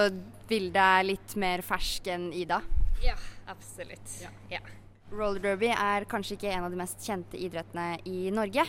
Vilde 0.53 0.89
er 1.01 1.09
litt 1.09 1.41
mer 1.41 1.65
fersk 1.65 2.13
enn 2.13 2.35
Ida. 2.37 2.61
Ja, 3.01 3.17
absolutt. 3.49 4.19
Ja. 4.53 4.61
Roller 5.13 5.43
derby 5.43 5.69
er 5.75 6.07
kanskje 6.09 6.39
ikke 6.39 6.53
en 6.55 6.67
av 6.67 6.73
de 6.73 6.79
mest 6.81 7.03
kjente 7.05 7.39
idrettene 7.39 7.99
i 8.09 8.31
Norge. 8.35 8.65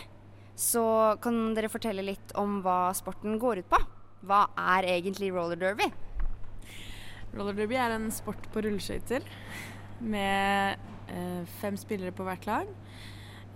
Så 0.56 0.82
kan 1.24 1.54
dere 1.56 1.70
fortelle 1.72 2.04
litt 2.04 2.32
om 2.38 2.60
hva 2.64 2.92
sporten 2.96 3.38
går 3.40 3.62
ut 3.64 3.70
på? 3.72 3.80
Hva 4.26 4.46
er 4.76 4.88
egentlig 4.96 5.32
roller 5.34 5.58
derby? 5.60 5.88
Roller 7.36 7.56
derby 7.56 7.76
er 7.80 7.96
en 7.96 8.08
sport 8.14 8.48
på 8.52 8.62
rulleskøyter 8.64 9.26
med 10.00 10.78
eh, 11.12 11.42
fem 11.60 11.76
spillere 11.80 12.14
på 12.16 12.24
hvert 12.26 12.48
lag. 12.48 12.70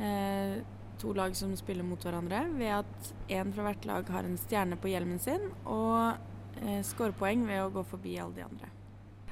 Eh, 0.00 0.60
to 1.00 1.14
lag 1.16 1.32
som 1.36 1.54
spiller 1.56 1.86
mot 1.86 2.02
hverandre 2.04 2.42
ved 2.58 2.74
at 2.82 3.12
én 3.32 3.54
fra 3.54 3.64
hvert 3.68 3.88
lag 3.88 4.12
har 4.12 4.28
en 4.28 4.36
stjerne 4.40 4.76
på 4.80 4.90
hjelmen 4.92 5.20
sin 5.22 5.48
og 5.64 6.20
eh, 6.60 6.82
scorer 6.84 7.16
ved 7.16 7.62
å 7.62 7.72
gå 7.72 7.86
forbi 7.94 8.18
alle 8.20 8.36
de 8.36 8.44
andre. 8.44 8.70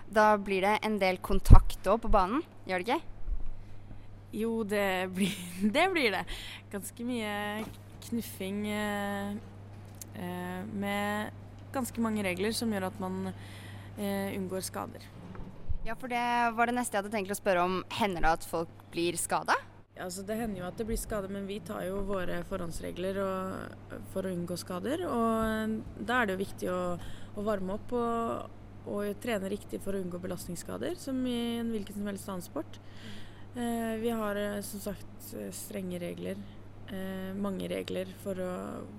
Da 0.08 0.30
blir 0.40 0.64
det 0.64 0.78
en 0.88 0.96
del 1.00 1.20
kontakt 1.20 1.84
òg 1.84 2.00
på 2.06 2.12
banen, 2.12 2.40
gjør 2.64 2.80
det 2.80 2.88
ikke? 2.88 3.17
Jo, 4.30 4.62
det 4.64 5.08
blir 5.14 5.36
det. 5.74 5.86
Blir 5.92 6.10
det. 6.12 6.24
Ganske 6.72 7.04
mye 7.04 7.64
knuffing 8.08 8.66
eh, 8.68 9.30
eh, 10.14 10.60
med 10.72 11.30
ganske 11.72 12.00
mange 12.00 12.24
regler 12.24 12.52
som 12.56 12.72
gjør 12.72 12.88
at 12.90 13.00
man 13.00 13.30
eh, 13.30 14.36
unngår 14.36 14.64
skader. 14.64 15.04
Ja, 15.86 15.96
for 15.96 16.10
det 16.12 16.20
var 16.56 16.68
det 16.68 16.76
neste 16.76 16.96
jeg 16.96 17.04
hadde 17.04 17.14
tenkt 17.14 17.32
å 17.32 17.38
spørre 17.38 17.64
om. 17.64 17.80
Hender 17.96 18.24
det 18.24 18.36
at 18.40 18.46
folk 18.48 18.86
blir 18.92 19.16
skada? 19.20 19.56
Ja, 19.96 20.06
altså 20.06 20.22
det 20.26 20.36
hender 20.38 20.62
jo 20.62 20.68
at 20.68 20.78
det 20.78 20.86
blir 20.86 21.00
skade, 21.00 21.30
men 21.32 21.48
vi 21.48 21.58
tar 21.64 21.86
jo 21.88 22.02
våre 22.06 22.42
forhåndsregler 22.46 23.18
og, 23.22 23.96
for 24.12 24.28
å 24.28 24.32
unngå 24.34 24.58
skader. 24.60 25.06
Og 25.08 25.78
da 25.98 26.20
er 26.20 26.28
det 26.28 26.36
jo 26.36 26.42
viktig 26.44 26.70
å, 26.70 26.82
å 27.34 27.46
varme 27.46 27.78
opp 27.78 27.94
og, 27.96 28.58
og 28.88 29.22
trene 29.24 29.50
riktig 29.50 29.80
for 29.82 29.96
å 29.96 30.02
unngå 30.02 30.20
belastningsskader, 30.22 30.98
som 31.00 31.18
i 31.26 31.38
en 31.62 31.72
hvilken 31.72 31.96
som 31.96 32.12
helst 32.12 32.28
annen 32.28 32.46
sport. 32.46 32.78
Eh, 32.78 33.17
vi 33.54 34.10
har 34.10 34.36
eh, 34.36 34.60
som 34.66 34.80
sagt 34.80 35.32
eh, 35.34 35.50
strenge 35.54 35.98
regler, 36.02 36.36
eh, 36.92 37.32
mange 37.36 37.68
regler 37.70 38.10
for 38.22 38.38
å, 38.42 38.52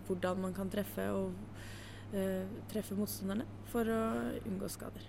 hvordan 0.08 0.42
man 0.48 0.56
kan 0.58 0.72
treffe 0.72 1.06
og 1.14 1.34
eh, 2.14 2.50
treffe 2.72 2.98
motstanderne 2.98 3.48
for 3.72 3.88
å 3.90 4.02
unngå 4.46 4.70
skader. 4.72 5.06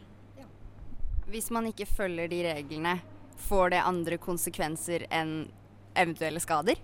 Hvis 1.30 1.50
man 1.54 1.68
ikke 1.70 1.86
følger 1.86 2.30
de 2.30 2.44
reglene, 2.48 2.98
får 3.40 3.76
det 3.76 3.84
andre 3.86 4.18
konsekvenser 4.20 5.06
enn 5.14 5.44
eventuelle 5.94 6.42
skader? 6.42 6.80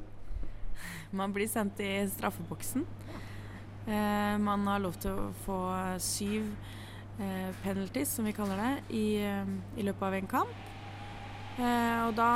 man 1.10 1.32
blir 1.32 1.48
sendt 1.48 1.80
i 1.80 2.08
straffeboksen. 2.10 2.86
Eh, 3.86 4.38
man 4.38 4.66
har 4.66 4.82
lov 4.82 4.96
til 5.00 5.14
å 5.14 5.28
få 5.44 5.58
syv 6.02 6.48
eh, 7.20 7.52
penalties, 7.62 8.16
som 8.16 8.26
vi 8.26 8.34
kaller 8.36 8.60
det, 8.60 8.72
i, 8.98 9.06
eh, 9.22 9.52
i 9.78 9.86
løpet 9.86 10.08
av 10.08 10.16
en 10.18 10.30
kamp. 10.30 10.64
Eh, 11.56 12.00
og 12.04 12.16
da 12.18 12.30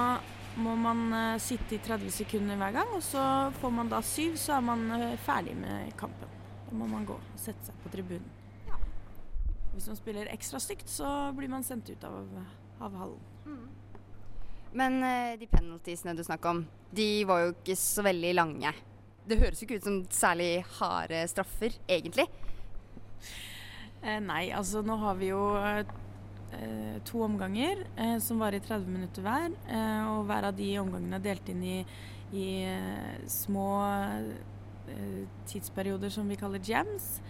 må 0.61 0.75
man 0.81 1.03
eh, 1.13 1.41
sitte 1.43 1.77
i 1.77 1.81
30 1.85 2.13
sekunder 2.15 2.59
hver 2.61 2.77
gang, 2.79 2.93
og 2.97 3.03
så 3.05 3.23
får 3.61 3.75
man 3.77 3.91
da 3.93 4.01
syv, 4.05 4.37
så 4.41 4.57
er 4.57 4.65
man 4.65 4.87
eh, 4.97 5.19
ferdig 5.27 5.57
med 5.61 5.93
kampen. 6.01 6.33
Da 6.69 6.77
må 6.77 6.89
man 6.89 7.05
gå 7.09 7.17
og 7.19 7.41
sette 7.41 7.69
seg 7.69 7.83
på 7.85 7.93
tribunen. 7.93 8.37
Hvis 9.75 9.87
man 9.87 9.99
spiller 9.99 10.33
ekstra 10.33 10.59
stygt, 10.61 10.89
så 10.91 11.31
blir 11.37 11.51
man 11.53 11.63
sendt 11.67 11.93
ut 11.93 12.05
av, 12.05 12.25
av 12.83 12.97
hallen. 13.03 13.29
Men 14.73 15.03
eh, 15.03 15.39
de 15.39 15.49
penaltiesene 15.51 16.15
du 16.17 16.23
snakker 16.25 16.55
om, 16.55 16.65
de 16.95 17.09
var 17.27 17.45
jo 17.45 17.55
ikke 17.55 17.77
så 17.79 18.05
veldig 18.07 18.35
lange. 18.39 18.73
Det 19.27 19.39
høres 19.39 19.61
jo 19.61 19.67
ikke 19.67 19.81
ut 19.81 19.87
som 19.87 19.99
særlig 20.15 20.53
harde 20.79 21.25
straffer, 21.31 21.75
egentlig. 21.91 22.27
Eh, 24.01 24.21
nei, 24.25 24.47
altså 24.57 24.83
nå 24.87 24.97
har 25.03 25.19
vi 25.21 25.33
jo 25.33 25.43
to 27.05 27.23
omganger 27.25 27.85
eh, 27.97 28.19
som 28.19 28.41
varer 28.41 28.61
i 28.61 28.65
30 28.65 28.89
minutter 28.91 29.25
hver. 29.25 29.53
Eh, 29.69 30.09
og 30.13 30.27
hver 30.29 30.49
av 30.51 30.57
de 30.57 30.71
omgangene 30.81 31.19
er 31.19 31.25
delt 31.25 31.51
inn 31.53 31.63
i, 31.65 31.77
i 32.37 32.47
eh, 32.69 33.21
små 33.31 33.69
eh, 34.91 35.27
tidsperioder 35.51 36.13
som 36.13 36.29
vi 36.31 36.39
kaller 36.41 36.63
jams, 36.65 37.21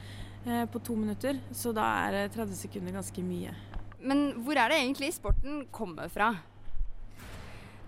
eh, 0.45 0.65
på 0.67 0.83
to 0.85 0.97
minutter. 0.99 1.41
Så 1.53 1.75
da 1.77 1.87
er 2.07 2.23
eh, 2.25 2.31
30 2.33 2.57
sekunder 2.65 2.97
ganske 3.01 3.25
mye. 3.25 3.57
Men 4.01 4.31
hvor 4.45 4.57
er 4.57 4.73
det 4.73 4.81
egentlig 4.81 5.13
sporten 5.17 5.67
kommer 5.73 6.09
fra? 6.13 6.33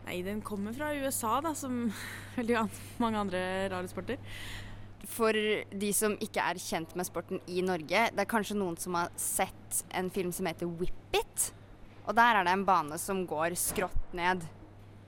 Nei, 0.02 0.18
den 0.26 0.42
kommer 0.42 0.74
fra 0.74 0.90
USA, 0.98 1.38
da, 1.44 1.54
som 1.54 1.86
veldig 2.38 2.58
an 2.64 2.70
mange 3.02 3.22
andre 3.26 3.42
rare 3.72 3.90
sporter. 3.90 4.20
For 5.08 5.34
de 5.34 5.90
som 5.96 6.14
ikke 6.22 6.44
er 6.52 6.60
kjent 6.62 6.94
med 6.98 7.08
sporten 7.08 7.40
i 7.50 7.62
Norge, 7.66 8.04
det 8.14 8.22
er 8.22 8.30
kanskje 8.30 8.56
noen 8.58 8.76
som 8.80 8.94
har 8.98 9.10
sett 9.18 9.82
en 9.98 10.10
film 10.14 10.30
som 10.34 10.46
heter 10.46 10.70
Whip 10.78 11.16
It. 11.18 11.48
Og 12.06 12.14
der 12.18 12.38
er 12.38 12.46
det 12.46 12.54
en 12.54 12.66
bane 12.66 12.98
som 12.98 13.24
går 13.26 13.56
skrått 13.58 14.14
ned. 14.16 14.44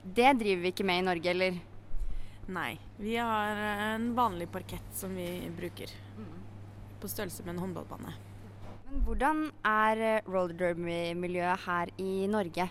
Det 0.05 0.35
driver 0.39 0.61
vi 0.61 0.71
ikke 0.73 0.85
med 0.87 1.01
i 1.01 1.07
Norge, 1.07 1.31
eller? 1.31 1.57
Nei, 2.45 2.75
vi 3.01 3.15
har 3.17 3.57
en 3.95 4.11
vanlig 4.15 4.51
parkett 4.53 4.91
som 4.93 5.15
vi 5.17 5.49
bruker. 5.57 5.89
På 7.01 7.09
størrelse 7.09 7.43
med 7.43 7.55
en 7.55 7.63
håndballbane. 7.63 8.13
Men 8.85 9.01
hvordan 9.07 9.39
er 9.65 10.01
eh, 10.05 10.27
roller 10.29 10.53
derby-miljøet 10.59 11.65
her 11.65 11.91
i 11.97 12.27
Norge? 12.29 12.67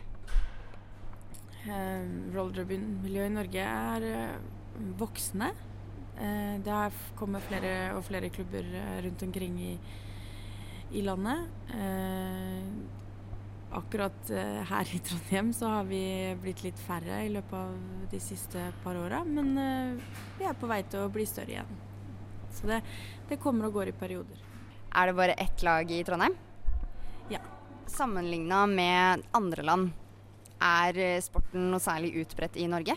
Eh, 1.64 2.06
roller 2.36 2.60
derby-miljøet 2.60 3.32
i 3.32 3.34
Norge 3.34 3.66
er 3.66 4.06
eh, 4.12 4.38
voksne. 5.00 5.50
Eh, 6.20 6.60
det 6.62 6.70
har 6.70 6.92
kommet 7.18 7.42
flere 7.48 7.94
og 7.96 8.04
flere 8.06 8.30
klubber 8.30 8.66
eh, 8.78 8.98
rundt 9.02 9.22
omkring 9.26 9.56
i, 9.60 9.72
i 10.94 11.02
landet. 11.02 11.48
Eh, 11.74 12.68
akkurat 13.74 14.28
her 14.70 14.90
i 14.94 15.00
Trondheim 15.02 15.48
så 15.52 15.66
har 15.66 15.86
vi 15.88 16.04
blitt 16.38 16.60
litt 16.62 16.78
færre 16.78 17.24
i 17.26 17.32
løpet 17.34 17.56
av 17.58 17.72
de 18.12 18.20
siste 18.22 18.68
par 18.84 18.94
åra, 18.94 19.24
men 19.26 19.50
vi 20.38 20.46
er 20.46 20.54
på 20.54 20.68
vei 20.70 20.78
til 20.86 21.02
å 21.02 21.08
bli 21.10 21.24
større 21.26 21.56
igjen. 21.56 21.72
Så 22.54 22.70
det, 22.70 22.78
det 23.26 23.40
kommer 23.42 23.66
og 23.66 23.80
går 23.80 23.90
i 23.90 23.96
perioder. 23.98 24.38
Er 24.94 25.10
det 25.10 25.16
bare 25.18 25.34
ett 25.42 25.64
lag 25.66 25.90
i 25.90 26.04
Trondheim? 26.06 26.36
Ja. 27.34 27.42
Sammenligna 27.90 28.62
med 28.70 29.26
andre 29.34 29.66
land, 29.66 29.90
er 30.62 31.18
sporten 31.26 31.66
noe 31.74 31.82
særlig 31.82 32.14
utbredt 32.22 32.54
i 32.62 32.70
Norge? 32.70 32.94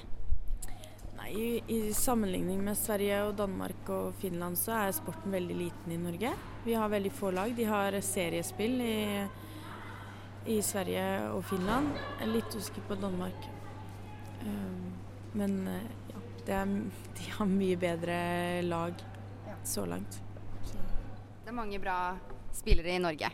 Nei, 1.27 1.39
i, 1.43 1.63
I 1.67 1.93
sammenligning 1.93 2.61
med 2.63 2.77
Sverige 2.77 3.17
og 3.27 3.33
Danmark 3.35 3.89
og 3.91 4.13
Finland 4.15 4.55
så 4.55 4.71
er 4.77 4.93
sporten 4.95 5.33
veldig 5.33 5.55
liten 5.59 5.91
i 5.91 5.97
Norge. 5.99 6.29
Vi 6.63 6.75
har 6.77 6.87
veldig 6.87 7.09
få 7.11 7.33
lag. 7.35 7.51
De 7.55 7.65
har 7.67 7.97
seriespill 8.01 8.77
i, 8.81 9.25
i 10.47 10.61
Sverige 10.63 11.03
og 11.33 11.43
Finland. 11.49 11.89
Jeg 11.97 12.23
er 12.23 12.31
litt 12.31 12.55
usikker 12.55 12.85
på 12.87 12.95
Danmark. 13.01 13.49
Um, 14.45 14.93
men 15.41 15.57
eh, 15.67 15.89
ja, 16.13 16.23
det 16.47 16.55
er, 16.61 16.71
de 17.19 17.27
har 17.33 17.51
mye 17.51 17.81
bedre 17.81 18.21
lag 18.63 19.03
så 19.67 19.83
langt. 19.83 20.21
Det 20.63 21.51
er 21.51 21.59
mange 21.59 21.81
bra 21.83 21.97
spillere 22.55 22.95
i 22.95 23.03
Norge. 23.03 23.33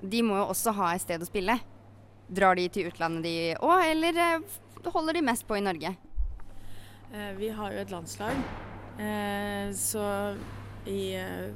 De 0.00 0.24
må 0.24 0.40
jo 0.40 0.48
også 0.56 0.72
ha 0.80 0.94
et 0.94 1.04
sted 1.04 1.20
å 1.20 1.28
spille. 1.28 1.60
Drar 2.32 2.56
de 2.56 2.64
til 2.72 2.88
utlandet 2.88 3.28
de 3.28 3.36
òg, 3.60 3.90
eller 3.92 4.24
eh, 4.30 4.58
holder 4.88 5.20
de 5.20 5.26
mest 5.28 5.44
på 5.44 5.60
i 5.60 5.64
Norge? 5.68 5.92
Eh, 7.14 7.32
vi 7.38 7.48
har 7.54 7.70
jo 7.70 7.78
et 7.78 7.92
landslag, 7.94 8.38
eh, 8.98 9.68
så 9.78 10.04
i 10.90 11.14
eh, 11.14 11.52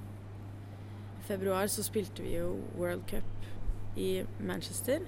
februar 1.27 1.67
så 1.67 1.83
spilte 1.83 2.23
vi 2.23 2.37
jo 2.37 2.53
World 2.79 3.03
Cup 3.11 3.97
i 3.99 4.23
Manchester. 4.39 5.03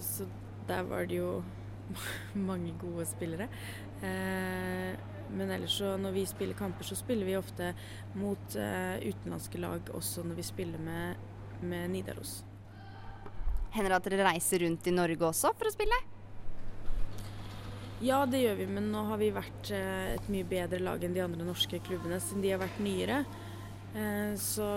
Så 0.00 0.22
der 0.68 0.84
var 0.86 1.06
det 1.10 1.16
jo 1.16 1.42
mange 2.48 2.74
gode 2.78 3.06
spillere. 3.10 3.48
Men 4.00 5.50
ellers 5.50 5.78
så 5.80 5.96
når 5.98 6.14
vi 6.14 6.22
spiller 6.30 6.54
kamper, 6.54 6.86
så 6.86 6.94
spiller 6.94 7.26
vi 7.26 7.34
ofte 7.36 7.72
mot 8.14 8.54
utenlandske 8.54 9.58
lag 9.58 9.90
også 9.90 10.22
når 10.28 10.38
vi 10.38 10.44
spiller 10.46 10.78
med, 10.78 11.16
med 11.62 11.90
Nidaros. 11.90 12.44
Hender 13.74 13.96
det 13.96 13.98
at 13.98 14.12
dere 14.12 14.30
reiser 14.30 14.62
rundt 14.62 14.86
i 14.86 14.94
Norge 14.94 15.26
også 15.26 15.50
for 15.58 15.72
å 15.72 15.74
spille? 15.74 15.98
Ja, 18.00 18.20
det 18.30 18.38
gjør 18.44 18.58
vi, 18.60 18.66
men 18.70 18.92
nå 18.92 19.00
har 19.08 19.18
vi 19.18 19.32
vært 19.34 19.72
eh, 19.74 20.12
et 20.14 20.28
mye 20.30 20.46
bedre 20.46 20.78
lag 20.84 21.02
enn 21.02 21.16
de 21.16 21.22
andre 21.24 21.46
norske 21.48 21.80
klubbene, 21.82 22.20
siden 22.22 22.44
de 22.44 22.52
har 22.54 22.60
vært 22.62 22.78
nyere. 22.84 23.24
Eh, 23.98 24.36
så, 24.38 24.68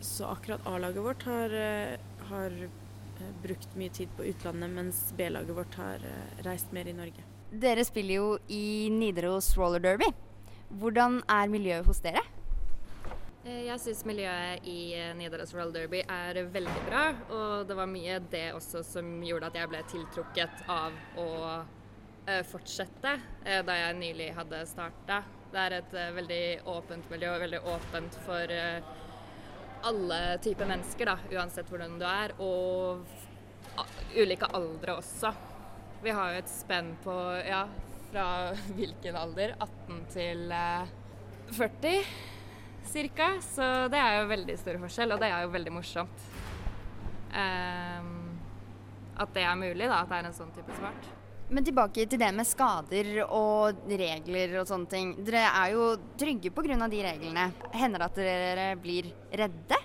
så 0.00 0.30
akkurat 0.32 0.64
A-laget 0.70 1.04
vårt 1.04 1.26
har, 1.28 1.52
eh, 1.52 1.98
har 2.30 2.56
brukt 3.44 3.76
mye 3.78 3.92
tid 3.94 4.08
på 4.16 4.24
utlandet, 4.32 4.72
mens 4.72 5.02
B-laget 5.18 5.56
vårt 5.58 5.76
har 5.78 6.02
reist 6.46 6.72
mer 6.74 6.88
i 6.88 6.96
Norge. 6.96 7.26
Dere 7.52 7.84
spiller 7.86 8.16
jo 8.16 8.30
i 8.50 8.88
Nidaros 8.90 9.52
roller 9.60 9.84
derby. 9.84 10.08
Hvordan 10.80 11.20
er 11.30 11.52
miljøet 11.52 11.86
hos 11.86 12.00
dere? 12.02 12.24
Eh, 13.44 13.66
Jeg 13.68 13.78
syns 13.84 14.02
miljøet 14.08 14.64
i 14.64 14.96
Nidaros 15.20 15.52
Roll 15.54 15.70
Derby 15.76 16.00
er 16.08 16.38
veldig 16.48 16.82
bra, 16.88 17.02
og 17.28 17.68
det 17.68 17.76
var 17.76 17.86
mye 17.92 18.16
det 18.32 18.46
også 18.56 18.80
som 18.88 19.18
gjorde 19.22 19.52
at 19.52 19.58
jeg 19.60 19.68
ble 19.68 19.82
tiltrukket 19.92 20.62
av 20.72 20.96
å 21.20 21.28
fortsette 22.48 23.16
eh, 23.44 23.60
da 23.66 23.74
jeg 23.76 23.96
nylig 23.98 24.30
hadde 24.36 24.62
starta. 24.68 25.22
Det 25.54 25.62
er 25.62 25.76
et 25.76 25.92
eh, 25.94 26.12
veldig 26.16 26.44
åpent 26.72 27.10
miljø, 27.12 27.30
veldig 27.44 27.60
åpent 27.70 28.16
for 28.24 28.50
eh, 28.50 28.92
alle 29.84 30.20
typer 30.42 30.66
mennesker, 30.66 31.10
da, 31.12 31.18
uansett 31.36 31.68
hvordan 31.70 31.98
du 32.00 32.06
er, 32.08 32.32
og 32.42 33.04
ulike 34.16 34.48
aldre 34.56 34.96
også. 34.98 35.30
Vi 36.02 36.12
har 36.16 36.32
jo 36.32 36.40
et 36.42 36.50
spenn 36.50 36.94
på 37.04 37.14
ja, 37.46 37.64
fra 38.10 38.26
hvilken 38.78 39.18
alder? 39.20 39.54
18 39.60 40.04
til 40.16 40.46
eh, 40.52 40.94
40 41.54 42.14
cirka. 42.90 43.34
Så 43.44 43.68
det 43.92 44.00
er 44.00 44.20
jo 44.20 44.30
veldig 44.32 44.56
stor 44.60 44.80
forskjell, 44.88 45.14
og 45.14 45.22
det 45.22 45.30
er 45.30 45.44
jo 45.46 45.52
veldig 45.54 45.74
morsomt. 45.76 46.30
Um, 47.34 48.10
at 49.18 49.30
det 49.34 49.42
er 49.42 49.58
mulig, 49.58 49.86
da, 49.86 50.02
at 50.02 50.10
det 50.10 50.18
er 50.18 50.28
en 50.30 50.36
sånn 50.36 50.52
type 50.54 50.74
sport. 50.78 51.14
Men 51.48 51.64
tilbake 51.64 52.06
til 52.08 52.20
det 52.20 52.30
med 52.34 52.48
skader 52.48 53.10
og 53.26 53.84
regler 53.88 54.54
og 54.60 54.68
sånne 54.68 54.90
ting. 54.90 55.10
Dere 55.26 55.44
er 55.50 55.74
jo 55.74 55.90
trygge 56.18 56.50
pga. 56.54 56.88
de 56.88 57.02
reglene. 57.04 57.50
Hender 57.74 57.98
det 57.98 58.06
at 58.08 58.22
dere 58.22 58.68
blir 58.80 59.12
redde? 59.30 59.80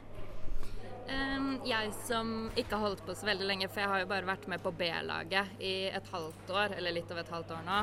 Jeg 1.66 1.92
som 2.06 2.50
ikke 2.58 2.78
har 2.78 2.86
holdt 2.86 3.02
på 3.06 3.16
så 3.18 3.28
veldig 3.28 3.48
lenge, 3.50 3.68
for 3.68 3.82
jeg 3.82 3.90
har 3.92 4.02
jo 4.04 4.10
bare 4.10 4.28
vært 4.28 4.48
med 4.52 4.62
på 4.64 4.72
B-laget 4.78 5.60
i 5.60 5.90
et 5.90 6.08
halvt 6.14 6.52
år, 6.54 6.76
eller 6.78 6.96
litt 6.96 7.12
over 7.12 7.24
et 7.26 7.34
halvt 7.34 7.54
år 7.58 7.64
nå. 7.68 7.80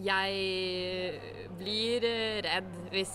Jeg 0.00 1.50
blir 1.58 2.06
redd 2.46 2.74
hvis 2.92 3.14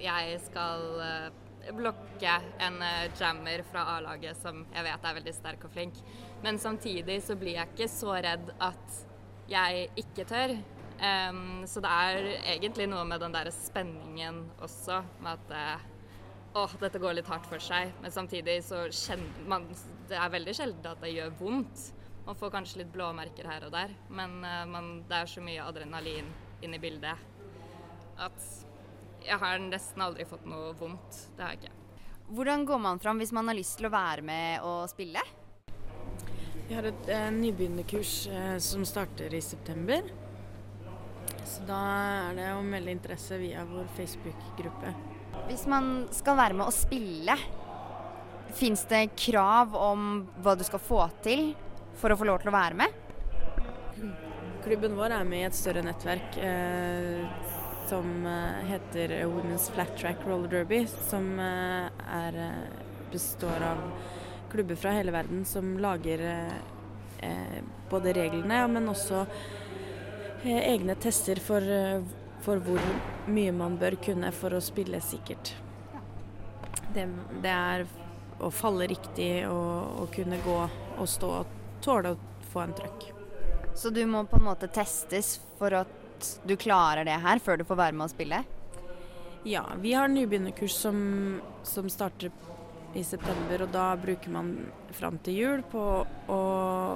jeg 0.00 0.40
skal 0.44 0.82
eh, 1.00 1.72
blokke 1.76 2.34
en 2.60 2.82
eh, 2.84 3.06
jammer 3.16 3.62
fra 3.70 3.86
A-laget 3.94 4.36
som 4.36 4.64
jeg 4.74 4.84
vet 4.84 5.06
er 5.08 5.16
veldig 5.20 5.34
sterk 5.36 5.64
og 5.68 5.72
flink. 5.72 6.00
Men 6.44 6.58
samtidig 6.62 7.20
så 7.24 7.36
blir 7.38 7.56
jeg 7.56 7.72
ikke 7.72 7.88
så 7.90 8.16
redd 8.24 8.50
at 8.62 8.98
jeg 9.50 9.88
ikke 10.02 10.26
tør. 10.28 10.56
Um, 10.96 11.64
så 11.68 11.82
det 11.84 11.92
er 11.92 12.30
egentlig 12.56 12.86
noe 12.88 13.04
med 13.08 13.20
den 13.20 13.34
der 13.34 13.50
spenningen 13.52 14.46
også, 14.64 15.02
med 15.20 15.36
at 15.36 15.52
uh, 15.52 15.86
åh, 16.56 16.76
dette 16.80 17.00
går 17.02 17.18
litt 17.18 17.28
hardt 17.28 17.48
for 17.50 17.62
seg. 17.62 17.92
Men 18.02 18.14
samtidig 18.14 18.62
så 18.64 18.86
kjenner 18.88 19.48
man 19.50 19.68
Det 20.08 20.16
er 20.16 20.32
veldig 20.32 20.54
sjelden 20.56 20.90
at 20.92 21.02
det 21.02 21.12
gjør 21.12 21.34
vondt. 21.40 21.88
Man 22.26 22.38
får 22.38 22.52
kanskje 22.54 22.82
litt 22.82 22.92
blåmerker 22.94 23.46
her 23.46 23.68
og 23.68 23.74
der, 23.74 23.92
men 24.10 24.40
uh, 24.42 24.64
man, 24.70 24.92
det 25.08 25.22
er 25.22 25.30
så 25.30 25.44
mye 25.44 25.66
adrenalin 25.66 26.30
inne 26.64 26.78
i 26.78 26.82
bildet 26.82 27.32
at 28.16 28.44
jeg 29.26 29.38
har 29.42 29.58
nesten 29.60 30.02
aldri 30.02 30.26
fått 30.28 30.46
noe 30.48 30.72
vondt. 30.78 31.18
Det 31.36 31.44
har 31.44 31.54
jeg 31.54 31.66
ikke. 31.66 31.74
Hvordan 32.36 32.64
går 32.66 32.80
man 32.82 33.00
fram 33.02 33.20
hvis 33.22 33.34
man 33.34 33.50
har 33.50 33.58
lyst 33.58 33.76
til 33.78 33.88
å 33.88 33.92
være 33.92 34.24
med 34.26 34.64
og 34.66 34.86
spille? 34.90 35.22
Vi 36.66 36.74
har 36.74 36.86
et 36.88 37.10
eh, 37.14 37.28
nybegynnerkurs 37.30 38.12
eh, 38.26 38.56
som 38.58 38.84
starter 38.86 39.34
i 39.34 39.40
september. 39.40 40.02
Så 41.46 41.62
da 41.68 41.78
er 42.26 42.38
det 42.38 42.48
å 42.56 42.64
melde 42.66 42.90
interesse 42.90 43.38
via 43.38 43.62
vår 43.68 43.86
Facebook-gruppe. 43.94 44.94
Hvis 45.46 45.62
man 45.70 46.08
skal 46.14 46.38
være 46.40 46.56
med 46.58 46.66
å 46.66 46.74
spille, 46.74 47.36
fins 48.56 48.82
det 48.90 49.04
krav 49.14 49.76
om 49.78 50.24
hva 50.42 50.56
du 50.58 50.64
skal 50.66 50.82
få 50.82 51.04
til 51.22 51.52
for 52.00 52.10
å 52.10 52.18
få 52.18 52.26
lov 52.26 52.42
til 52.42 52.50
å 52.50 52.56
være 52.56 52.80
med? 52.82 53.02
Klubben 54.66 54.98
vår 54.98 55.14
er 55.20 55.28
med 55.28 55.44
i 55.44 55.46
et 55.46 55.54
større 55.54 55.86
nettverk 55.86 56.40
eh, 56.42 57.22
som 57.86 58.26
eh, 58.26 58.66
heter 58.72 59.14
Women's 59.30 59.70
Flat 59.70 59.94
Track 59.98 60.26
Roller 60.26 60.48
Derby, 60.48 60.86
som 60.86 61.38
eh, 61.38 61.86
er, 62.10 62.38
eh, 62.48 63.06
består 63.12 63.62
av 63.62 63.84
klubber 64.52 64.78
fra 64.78 64.94
hele 64.96 65.14
verden 65.14 65.44
som 65.48 65.74
lager 65.82 66.22
eh, 66.30 66.56
eh, 67.26 67.58
både 67.90 68.14
reglene, 68.16 68.62
men 68.68 68.88
også 68.92 69.24
eh, 70.44 70.62
egne 70.72 70.96
tester 71.00 71.40
for, 71.42 71.62
eh, 71.62 72.02
for 72.44 72.62
hvor 72.64 72.82
mye 73.26 73.52
man 73.54 73.78
bør 73.80 73.98
kunne 74.08 74.32
for 74.34 74.56
å 74.56 74.62
spille 74.64 75.00
sikkert. 75.04 75.54
Det, 76.94 77.06
det 77.42 77.52
er 77.52 77.86
å 78.40 78.50
falle 78.52 78.88
riktig 78.90 79.30
og, 79.48 80.02
og 80.02 80.10
kunne 80.14 80.40
gå 80.44 80.58
og 80.62 81.08
stå 81.08 81.30
og 81.40 81.54
tåle 81.84 82.14
å 82.14 82.50
få 82.52 82.64
en 82.64 82.74
trøkk. 82.76 83.08
Så 83.76 83.90
du 83.92 84.02
må 84.08 84.24
på 84.24 84.38
en 84.40 84.46
måte 84.48 84.68
testes 84.72 85.36
for 85.58 85.74
at 85.76 86.28
du 86.48 86.56
klarer 86.56 87.04
det 87.04 87.16
her 87.20 87.40
før 87.44 87.60
du 87.60 87.66
får 87.68 87.80
være 87.80 87.96
med 87.96 88.06
å 88.06 88.12
spille? 88.12 88.42
Ja, 89.46 89.62
vi 89.78 89.92
har 89.94 90.08
nybegynnerkurs 90.08 90.74
som, 90.74 90.96
som 91.62 91.90
starter 91.92 92.32
i 92.96 93.04
september, 93.04 93.66
og 93.66 93.72
da 93.74 93.86
bruker 94.00 94.32
man 94.32 94.52
fram 94.96 95.18
til 95.24 95.40
jul 95.40 95.64
på 95.70 95.82
å, 96.32 96.40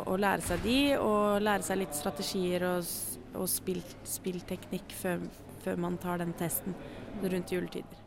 å 0.08 0.18
lære 0.20 0.44
seg 0.46 0.64
de, 0.64 0.78
og 0.96 1.42
lære 1.44 1.66
seg 1.66 1.82
litt 1.82 1.96
strategier 1.96 2.64
og, 2.70 2.92
og 3.36 3.48
spill, 3.50 3.82
spillteknikk 4.08 4.94
før, 4.96 5.26
før 5.64 5.82
man 5.84 5.98
tar 6.00 6.22
den 6.22 6.32
testen 6.38 6.76
rundt 7.20 7.52
juletider. 7.52 8.06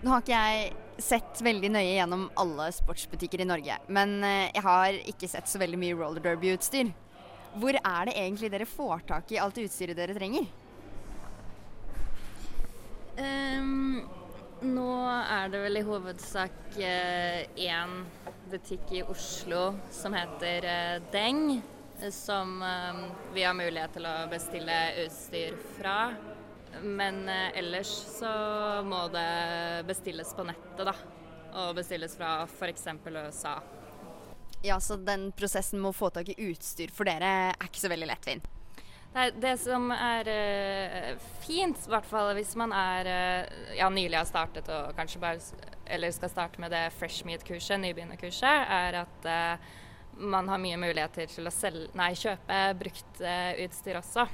Nå 0.00 0.14
har 0.14 0.22
ikke 0.22 0.38
jeg 0.38 1.02
sett 1.04 1.42
veldig 1.44 1.70
nøye 1.74 1.96
gjennom 1.96 2.28
alle 2.40 2.70
sportsbutikker 2.72 3.42
i 3.42 3.48
Norge, 3.48 3.76
men 3.92 4.18
eh, 4.24 4.48
jeg 4.54 4.64
har 4.64 5.00
ikke 5.12 5.28
sett 5.28 5.50
så 5.50 5.60
veldig 5.60 5.80
mye 5.80 5.98
roller 5.98 6.24
derby-utstyr. 6.24 6.92
Hvor 7.60 7.74
er 7.74 8.06
det 8.06 8.14
egentlig 8.14 8.52
dere 8.52 8.68
får 8.68 9.04
tak 9.08 9.32
i 9.34 9.40
alt 9.42 9.58
utstyret 9.58 9.98
dere 9.98 10.14
trenger? 10.14 10.46
Ehm, 13.20 14.06
nå 14.62 14.90
er 15.08 15.48
det 15.52 15.60
vel 15.62 15.80
i 15.80 15.84
hovedsak 15.86 16.76
én 16.80 17.94
butikk 18.50 18.92
i 18.92 19.02
Oslo 19.02 19.74
som 19.90 20.14
heter 20.14 20.66
eh, 20.66 21.02
Deng, 21.12 21.62
som 22.10 22.62
eh, 22.62 23.00
vi 23.34 23.44
har 23.44 23.54
mulighet 23.54 23.94
til 23.94 24.08
å 24.08 24.14
bestille 24.30 24.78
utstyr 25.04 25.56
fra. 25.78 25.96
Men 26.82 27.22
eh, 27.28 27.58
ellers 27.60 27.90
så 28.18 28.30
må 28.86 29.06
det 29.14 29.84
bestilles 29.88 30.34
på 30.34 30.46
nettet, 30.48 30.86
da. 30.88 30.94
Og 31.60 31.74
bestilles 31.78 32.14
fra 32.18 32.40
f.eks. 32.46 32.86
USA. 33.06 33.58
Ja, 34.62 34.80
så 34.80 34.96
den 34.96 35.30
prosessen 35.32 35.80
med 35.80 35.94
å 35.94 35.96
få 35.96 36.10
tak 36.14 36.30
i 36.34 36.50
utstyr 36.50 36.92
for 36.94 37.08
dere 37.08 37.30
er 37.54 37.70
ikke 37.70 37.82
så 37.82 37.90
veldig 37.92 38.10
lettvint. 38.10 38.50
Nei, 39.10 39.26
det 39.42 39.56
som 39.58 39.90
er 39.90 40.28
uh, 40.30 41.22
fint, 41.42 41.78
i 41.82 41.90
hvert 41.90 42.06
fall 42.06 42.30
hvis 42.38 42.52
man 42.58 42.70
er 42.74 43.08
uh, 43.10 43.62
ja, 43.74 43.88
nylig 43.90 44.14
har 44.14 44.28
startet 44.28 44.68
og 44.70 44.92
kanskje 44.98 45.22
bare 45.22 45.40
eller 45.90 46.12
skal 46.14 46.30
starte 46.30 46.62
med 46.62 46.70
det 46.70 46.84
fresh 46.94 47.26
meat-kurset, 47.26 47.80
nybegynnerkurset, 47.82 48.68
er 48.70 49.00
at 49.00 49.26
uh, 49.26 49.72
man 50.14 50.46
har 50.52 50.62
mye 50.62 50.78
muligheter 50.78 51.26
til 51.32 51.50
å 51.50 51.54
selge, 51.54 51.88
nei, 51.98 52.12
kjøpe 52.14 52.60
brukt 52.78 53.22
utstyr 53.64 53.98
også. 53.98 54.28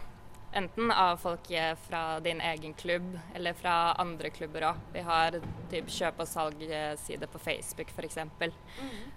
Enten 0.56 0.90
av 0.90 1.20
folk 1.20 1.50
fra 1.84 2.02
din 2.24 2.40
egen 2.40 2.74
klubb 2.74 3.06
eller 3.36 3.56
fra 3.56 3.92
andre 4.00 4.32
klubber 4.34 4.66
òg. 4.72 4.82
Vi 4.94 5.04
har 5.06 5.38
typ 5.70 5.90
kjøp- 5.92 6.22
og 6.24 6.30
salgside 6.30 7.28
på 7.30 7.42
Facebook 7.44 7.92
f.eks. 7.92 8.18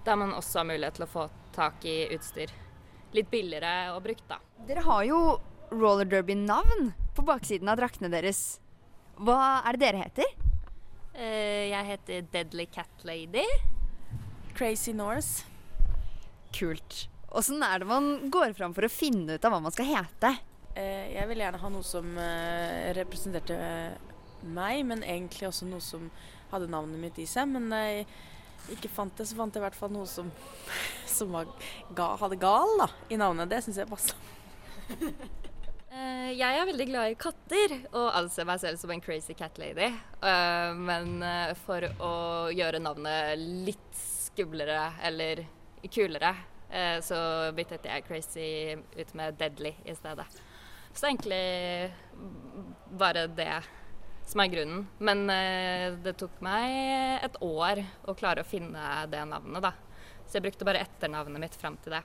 Der 0.06 0.20
man 0.20 0.36
også 0.36 0.62
har 0.62 0.70
mulighet 0.70 1.00
til 1.00 1.08
å 1.08 1.14
få 1.16 1.30
tak 1.56 1.88
i 1.90 2.02
utstyr 2.14 2.54
litt 3.16 3.30
billigere 3.32 3.94
og 3.96 4.04
brukt, 4.06 4.26
da. 4.30 4.38
Dere 4.68 4.84
har 4.86 5.06
jo 5.08 5.20
roller 5.72 6.06
derby-navn 6.06 6.92
på 7.16 7.26
baksiden 7.26 7.70
av 7.70 7.80
draktene 7.80 8.12
deres. 8.12 8.60
Hva 9.20 9.62
er 9.68 9.76
det 9.76 9.84
dere 9.84 10.04
heter? 10.06 10.30
Uh, 11.14 11.66
jeg 11.70 11.88
heter 11.90 12.28
Deadly 12.34 12.66
Cat 12.72 13.06
Lady. 13.08 13.46
Crazy 14.56 14.94
Norse. 14.96 15.46
Kult. 16.56 17.08
Åssen 17.30 17.62
er 17.64 17.82
det 17.82 17.90
man 17.90 18.32
går 18.32 18.56
fram 18.58 18.74
for 18.74 18.88
å 18.88 18.92
finne 18.92 19.36
ut 19.36 19.46
av 19.46 19.54
hva 19.54 19.62
man 19.64 19.76
skal 19.76 19.90
hete? 19.92 20.34
Uh, 20.78 21.06
jeg 21.12 21.28
ville 21.30 21.46
gjerne 21.46 21.62
ha 21.62 21.72
noe 21.74 21.86
som 21.86 22.08
uh, 22.18 22.90
representerte 22.98 23.60
meg, 24.48 24.86
men 24.88 25.04
egentlig 25.04 25.50
også 25.50 25.68
noe 25.68 25.84
som 25.84 26.08
hadde 26.54 26.72
navnet 26.72 27.02
mitt 27.02 27.20
i 27.22 27.28
seg. 27.30 27.52
Men 27.52 27.68
da 27.74 27.84
jeg 27.84 28.08
ikke 28.78 28.92
fant 28.94 29.14
det, 29.20 29.28
så 29.28 29.38
fant 29.38 29.54
jeg 29.54 29.62
i 29.62 29.68
hvert 29.68 29.78
fall 29.78 29.92
noe 29.94 30.08
som, 30.10 30.32
som 31.18 31.36
var 31.36 31.52
ga, 31.96 32.14
hadde 32.24 32.40
gal 32.42 32.80
da, 32.80 32.90
i 33.12 33.20
navnet. 33.20 33.52
Det 33.52 33.62
syns 33.66 33.84
jeg 33.84 33.92
passa. 33.92 34.16
Eh, 36.30 36.38
jeg 36.38 36.60
er 36.60 36.68
veldig 36.68 36.86
glad 36.90 37.12
i 37.12 37.18
katter 37.20 37.74
og 37.90 38.10
anser 38.18 38.48
meg 38.48 38.62
selv 38.62 38.80
som 38.82 38.92
en 38.94 39.02
crazy 39.02 39.36
cat 39.38 39.58
lady. 39.62 39.90
Eh, 39.90 40.72
men 40.78 41.24
eh, 41.26 41.54
for 41.66 41.86
å 42.06 42.14
gjøre 42.54 42.82
navnet 42.84 43.40
litt 43.68 44.00
skumlere 44.00 44.92
eller 45.06 45.46
kulere, 45.90 46.36
så 47.02 47.18
byttet 47.58 47.88
jeg 47.88 48.04
crazy 48.06 48.76
ut 48.78 49.14
med 49.18 49.40
deadly 49.40 49.72
i 49.90 49.94
stedet. 49.98 50.26
Så 50.94 51.00
det 51.02 51.08
er 51.08 51.14
egentlig 51.16 51.40
bare 53.00 53.24
det 53.34 53.56
som 54.30 54.44
er 54.44 54.52
grunnen. 54.54 54.84
Men 55.02 55.24
det 56.04 56.14
tok 56.22 56.38
meg 56.46 57.24
et 57.26 57.40
år 57.42 57.82
å 58.06 58.14
klare 58.20 58.46
å 58.46 58.48
finne 58.48 58.86
det 59.10 59.24
navnet, 59.32 59.66
da. 59.66 59.74
Så 60.28 60.38
jeg 60.38 60.46
brukte 60.46 60.68
bare 60.70 60.86
etternavnet 60.86 61.42
mitt 61.48 61.58
fram 61.58 61.80
til 61.82 61.98
det. 61.98 62.04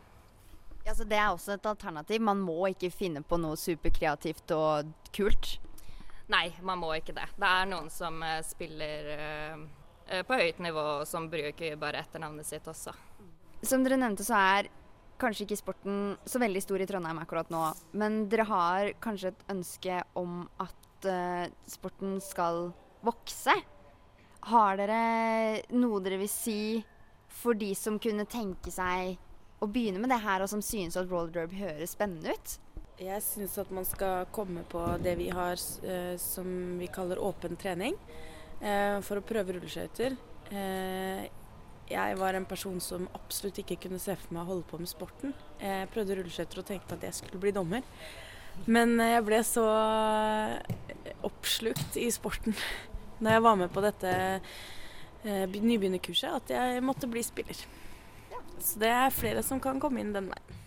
Ja, 0.85 0.95
så 0.95 1.05
Det 1.05 1.17
er 1.17 1.31
også 1.33 1.55
et 1.57 1.67
alternativ. 1.67 2.21
Man 2.21 2.43
må 2.45 2.69
ikke 2.69 2.93
finne 2.93 3.23
på 3.25 3.39
noe 3.41 3.57
superkreativt 3.57 4.53
og 4.53 4.93
kult. 5.17 5.57
Nei, 6.29 6.51
man 6.65 6.81
må 6.81 6.93
ikke 6.97 7.15
det. 7.17 7.27
Det 7.41 7.49
er 7.49 7.67
noen 7.69 7.91
som 7.93 8.21
eh, 8.25 8.41
spiller 8.45 9.11
eh, 9.17 10.23
på 10.29 10.39
høyt 10.41 10.61
nivå, 10.61 10.85
og 11.01 11.09
som 11.09 11.29
bruker 11.33 11.77
bare 11.81 12.05
etternavnet 12.05 12.49
sitt 12.49 12.69
også. 12.69 12.93
Som 13.65 13.85
dere 13.85 13.97
nevnte, 14.01 14.25
så 14.25 14.37
er 14.37 14.71
kanskje 15.21 15.47
ikke 15.47 15.61
sporten 15.61 15.99
så 16.29 16.41
veldig 16.43 16.63
stor 16.65 16.83
i 16.85 16.89
Trondheim 16.89 17.21
akkurat 17.23 17.53
nå. 17.53 17.65
Men 17.97 18.25
dere 18.33 18.49
har 18.49 18.93
kanskje 19.05 19.33
et 19.33 19.45
ønske 19.53 20.01
om 20.19 20.43
at 20.61 21.09
uh, 21.09 21.47
sporten 21.71 22.19
skal 22.25 22.67
vokse. 23.05 23.55
Har 24.51 24.81
dere 24.81 25.63
noe 25.77 26.03
dere 26.05 26.19
vil 26.21 26.33
si 26.33 26.59
for 27.33 27.57
de 27.57 27.71
som 27.79 27.97
kunne 28.03 28.27
tenke 28.31 28.73
seg 28.75 29.17
å 29.65 29.71
begynne 29.71 30.03
med 30.03 30.13
det 30.13 30.21
her, 30.25 30.45
og 30.45 30.51
som 30.51 30.63
synes 30.65 30.99
at 31.01 31.11
roller 31.11 31.33
derby 31.35 31.61
høres 31.63 31.95
spennende 31.97 32.35
ut? 32.35 32.59
Jeg 33.01 33.23
syns 33.27 33.57
at 33.59 33.73
man 33.75 33.87
skal 33.89 34.29
komme 34.35 34.63
på 34.71 34.83
det 35.03 35.17
vi 35.19 35.31
har 35.35 35.59
eh, 35.59 36.15
som 36.23 36.47
vi 36.79 36.91
kaller 36.95 37.23
åpen 37.23 37.59
trening, 37.61 37.97
eh, 38.61 39.01
for 39.03 39.19
å 39.19 39.27
prøve 39.27 39.57
rulleskøyter. 39.57 40.15
Eh, 40.55 41.25
jeg 41.91 42.17
var 42.17 42.37
en 42.37 42.47
person 42.49 42.79
som 42.81 43.09
absolutt 43.13 43.59
ikke 43.61 43.83
kunne 43.83 44.01
se 44.01 44.15
for 44.17 44.33
meg 44.33 44.45
å 44.45 44.53
holde 44.53 44.69
på 44.71 44.79
med 44.81 44.89
sporten. 44.89 45.35
Jeg 45.61 45.91
prøvde 45.93 46.17
rulleskøyter 46.21 46.63
og 46.63 46.71
tenkte 46.71 46.97
at 46.97 47.05
jeg 47.09 47.19
skulle 47.19 47.43
bli 47.43 47.53
dommer. 47.53 47.85
Men 48.71 48.97
eh, 49.01 49.17
jeg 49.17 49.27
ble 49.27 49.41
så 49.47 49.65
eh, 49.67 51.15
oppslukt 51.27 51.99
i 52.01 52.09
sporten 52.15 52.57
når 53.23 53.37
jeg 53.37 53.45
var 53.47 53.59
med 53.61 53.73
på 53.73 53.83
dette 53.85 54.13
eh, 55.25 55.45
nybegynnerkurset, 55.49 56.31
at 56.31 56.55
jeg 56.55 56.85
måtte 56.85 57.11
bli 57.11 57.23
spiller. 57.25 57.65
Så 58.59 58.81
det 58.83 58.91
er 58.91 59.15
flere 59.15 59.43
som 59.45 59.61
kan 59.63 59.81
komme 59.83 60.03
inn 60.03 60.15
den 60.15 60.31
veien. 60.33 60.61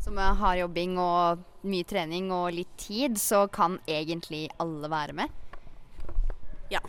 Så 0.00 0.12
med 0.16 0.38
hard 0.40 0.58
jobbing 0.62 0.96
og 1.00 1.42
mye 1.68 1.84
trening 1.84 2.30
og 2.32 2.54
litt 2.56 2.72
tid, 2.80 3.18
så 3.20 3.44
kan 3.52 3.76
egentlig 3.84 4.46
alle 4.62 4.88
være 4.88 5.16
med? 5.18 5.28
Ja. 6.72 6.80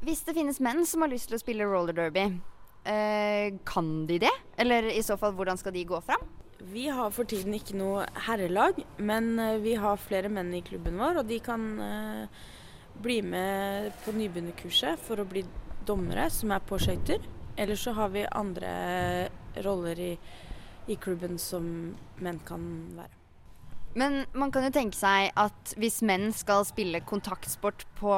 Hvis 0.00 0.22
det 0.24 0.36
finnes 0.38 0.60
menn 0.64 0.86
som 0.88 1.04
har 1.04 1.12
lyst 1.12 1.28
til 1.28 1.36
å 1.36 1.42
spille 1.42 1.66
roller 1.68 1.96
derby, 1.96 2.24
eh, 2.88 3.52
kan 3.68 4.06
de 4.08 4.20
det? 4.24 4.32
Eller 4.56 4.88
i 4.94 5.02
så 5.04 5.18
fall, 5.20 5.34
hvordan 5.36 5.60
skal 5.60 5.76
de 5.76 5.84
gå 5.84 6.00
fram? 6.00 6.24
Vi 6.72 6.88
har 6.88 7.12
for 7.14 7.28
tiden 7.28 7.54
ikke 7.54 7.76
noe 7.78 8.06
herrelag, 8.26 8.80
men 8.96 9.38
eh, 9.38 9.58
vi 9.62 9.76
har 9.78 10.00
flere 10.00 10.30
menn 10.32 10.54
i 10.56 10.64
klubben 10.64 10.96
vår, 10.98 11.20
og 11.20 11.28
de 11.28 11.38
kan 11.44 11.68
eh, 11.84 12.46
bli 13.02 13.20
med 13.22 13.92
på 14.04 14.14
nybegynnerkurset 14.16 14.98
for 15.04 15.20
å 15.20 15.28
bli 15.28 15.44
dommere 15.86 16.30
som 16.32 16.54
er 16.54 16.64
på 16.64 16.80
skøyter. 16.80 17.20
Eller 17.58 17.76
så 17.76 17.92
har 17.96 18.12
vi 18.14 18.22
andre 18.30 19.28
roller 19.66 19.98
i, 19.98 20.12
i 20.86 20.96
klubben 20.96 21.38
som 21.42 21.64
menn 22.22 22.38
kan 22.46 22.62
være. 22.94 23.14
Men 23.98 24.20
man 24.36 24.52
kan 24.54 24.68
jo 24.68 24.70
tenke 24.74 24.94
seg 24.94 25.32
at 25.38 25.74
hvis 25.80 26.02
menn 26.06 26.30
skal 26.36 26.62
spille 26.68 27.00
kontaktsport 27.02 27.82
på 27.98 28.12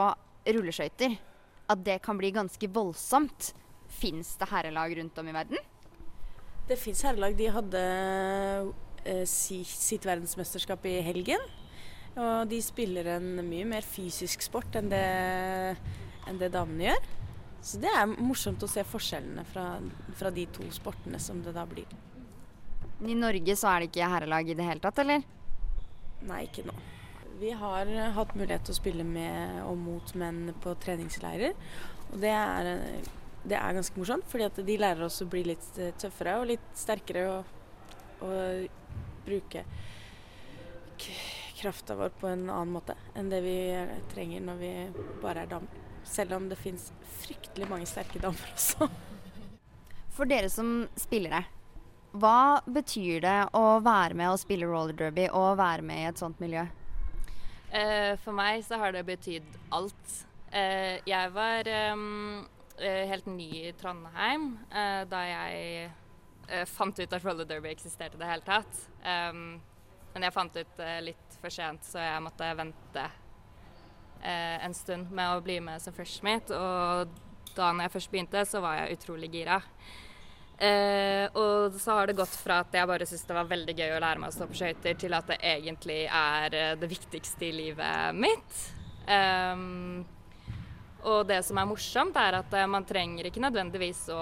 rulleskøyter, 0.45 1.17
at 1.71 1.85
det 1.87 2.01
kan 2.05 2.19
bli 2.21 2.33
ganske 2.35 2.69
voldsomt. 2.75 3.53
Fins 3.91 4.35
det 4.39 4.51
herrelag 4.51 4.93
rundt 4.99 5.19
om 5.23 5.31
i 5.31 5.35
verden? 5.35 5.63
Det 6.69 6.77
fins 6.79 7.01
herrelag. 7.07 7.37
De 7.39 7.49
hadde 7.51 7.85
eh, 9.05 9.25
sitt 9.27 10.07
verdensmesterskap 10.07 10.85
i 10.91 10.99
helgen. 11.07 11.43
Og 12.19 12.51
de 12.51 12.59
spiller 12.63 13.15
en 13.17 13.39
mye 13.47 13.67
mer 13.71 13.87
fysisk 13.87 14.43
sport 14.43 14.77
enn 14.79 14.91
det, 14.91 15.07
enn 16.29 16.43
det 16.43 16.53
damene 16.55 16.91
gjør. 16.91 17.11
Så 17.63 17.81
det 17.81 17.91
er 17.93 18.09
morsomt 18.09 18.63
å 18.65 18.69
se 18.71 18.85
forskjellene 18.89 19.45
fra, 19.49 19.67
fra 20.17 20.31
de 20.33 20.47
to 20.55 20.65
sportene 20.73 21.21
som 21.21 21.43
det 21.45 21.53
da 21.57 21.67
blir. 21.69 21.89
I 23.01 23.17
Norge 23.17 23.57
så 23.57 23.69
er 23.71 23.83
det 23.83 23.91
ikke 23.91 24.09
herrelag 24.13 24.49
i 24.49 24.57
det 24.57 24.67
hele 24.67 24.85
tatt, 24.85 25.01
eller? 25.03 25.25
Nei, 26.29 26.43
ikke 26.49 26.65
nå. 26.69 26.75
Vi 27.41 27.53
har 27.57 27.89
hatt 28.17 28.35
mulighet 28.37 28.67
til 28.69 28.75
å 28.75 28.81
spille 28.81 29.05
med 29.07 29.63
og 29.65 29.79
mot 29.81 30.13
menn 30.21 30.51
på 30.61 30.75
treningsleirer. 30.83 31.57
Og 32.11 32.19
det 32.21 32.33
er, 32.37 32.71
det 33.49 33.57
er 33.57 33.77
ganske 33.77 33.97
morsomt, 33.97 34.29
fordi 34.29 34.49
at 34.49 34.61
de 34.67 34.77
lærer 34.81 35.07
oss 35.07 35.23
å 35.25 35.29
bli 35.31 35.47
litt 35.49 35.69
tøffere 36.01 36.37
og 36.41 36.51
litt 36.53 36.67
sterkere 36.77 37.25
og, 37.31 37.55
og 38.27 38.67
bruke 39.25 39.65
krafta 41.61 41.97
vår 41.99 42.17
på 42.21 42.31
en 42.31 42.49
annen 42.49 42.75
måte 42.75 42.97
enn 43.19 43.31
det 43.31 43.43
vi 43.45 43.59
trenger 44.15 44.43
når 44.49 44.61
vi 44.61 44.73
bare 45.23 45.45
er 45.45 45.55
damer. 45.55 45.87
Selv 46.09 46.39
om 46.39 46.49
det 46.49 46.57
fins 46.59 46.89
fryktelig 47.21 47.69
mange 47.69 47.89
sterke 47.89 48.23
damer 48.23 48.53
også. 48.55 48.89
For 50.17 50.29
dere 50.29 50.49
som 50.53 50.89
spillere, 50.99 51.45
hva 52.11 52.59
betyr 52.67 53.21
det 53.23 53.39
å 53.55 53.79
være 53.85 54.17
med 54.19 54.33
og 54.33 54.41
spille 54.43 54.67
roller 54.67 54.97
derby 54.99 55.29
og 55.31 55.59
være 55.61 55.85
med 55.87 56.03
i 56.03 56.09
et 56.11 56.21
sånt 56.21 56.41
miljø? 56.43 56.65
Uh, 57.71 58.19
for 58.25 58.35
meg 58.35 58.65
så 58.67 58.81
har 58.83 58.95
det 58.97 59.05
betydd 59.07 59.47
alt. 59.77 60.15
Uh, 60.51 60.99
jeg 61.07 61.31
var 61.31 61.69
um, 61.95 62.41
eh, 62.83 63.05
helt 63.07 63.29
ny 63.31 63.47
i 63.69 63.75
Trondheim 63.79 64.57
uh, 64.73 65.07
da 65.07 65.21
jeg 65.29 65.91
fant 66.67 66.99
ut 66.99 67.13
at 67.15 67.23
roller 67.23 67.47
derby 67.47 67.71
eksisterte 67.71 68.19
i 68.19 68.21
det 68.21 68.27
hele 68.27 68.43
tatt. 68.43 68.81
Um, 69.07 69.61
men 70.11 70.27
jeg 70.27 70.35
fant 70.35 70.57
ut 70.59 70.81
litt 71.07 71.30
for 71.41 71.55
sent, 71.55 71.87
så 71.87 72.03
jeg 72.03 72.23
måtte 72.25 72.51
vente 72.59 73.07
eh, 74.23 74.59
en 74.65 74.77
stund 74.77 75.11
med 75.15 75.37
å 75.37 75.43
bli 75.45 75.59
med 75.65 75.83
som 75.83 75.97
freshmate. 75.97 76.57
Og 76.57 77.57
da 77.57 77.73
når 77.73 77.89
jeg 77.89 77.95
først 77.97 78.13
begynte, 78.13 78.45
så 78.47 78.63
var 78.65 78.79
jeg 78.81 78.99
utrolig 78.99 79.33
gira. 79.33 79.61
Eh, 80.61 81.25
og 81.41 81.77
så 81.81 81.97
har 81.97 82.11
det 82.11 82.19
gått 82.19 82.35
fra 82.37 82.61
at 82.61 82.75
jeg 82.77 82.89
bare 82.89 83.07
syntes 83.09 83.25
det 83.31 83.37
var 83.39 83.49
veldig 83.49 83.75
gøy 83.79 83.95
å 83.97 84.01
lære 84.05 84.21
meg 84.21 84.29
å 84.29 84.37
stå 84.37 84.49
på 84.51 84.59
skøyter, 84.61 84.97
til 85.01 85.17
at 85.17 85.33
det 85.33 85.41
egentlig 85.55 86.03
er 86.05 86.57
eh, 86.59 86.79
det 86.81 86.91
viktigste 86.91 87.49
i 87.49 87.55
livet 87.57 88.19
mitt. 88.19 88.65
Um, 89.11 90.05
og 91.09 91.25
det 91.31 91.41
som 91.47 91.57
er 91.57 91.69
morsomt, 91.69 92.17
er 92.21 92.43
at 92.43 92.55
eh, 92.57 92.69
man 92.69 92.85
trenger 92.89 93.29
ikke 93.29 93.43
nødvendigvis 93.43 94.05
å 94.13 94.21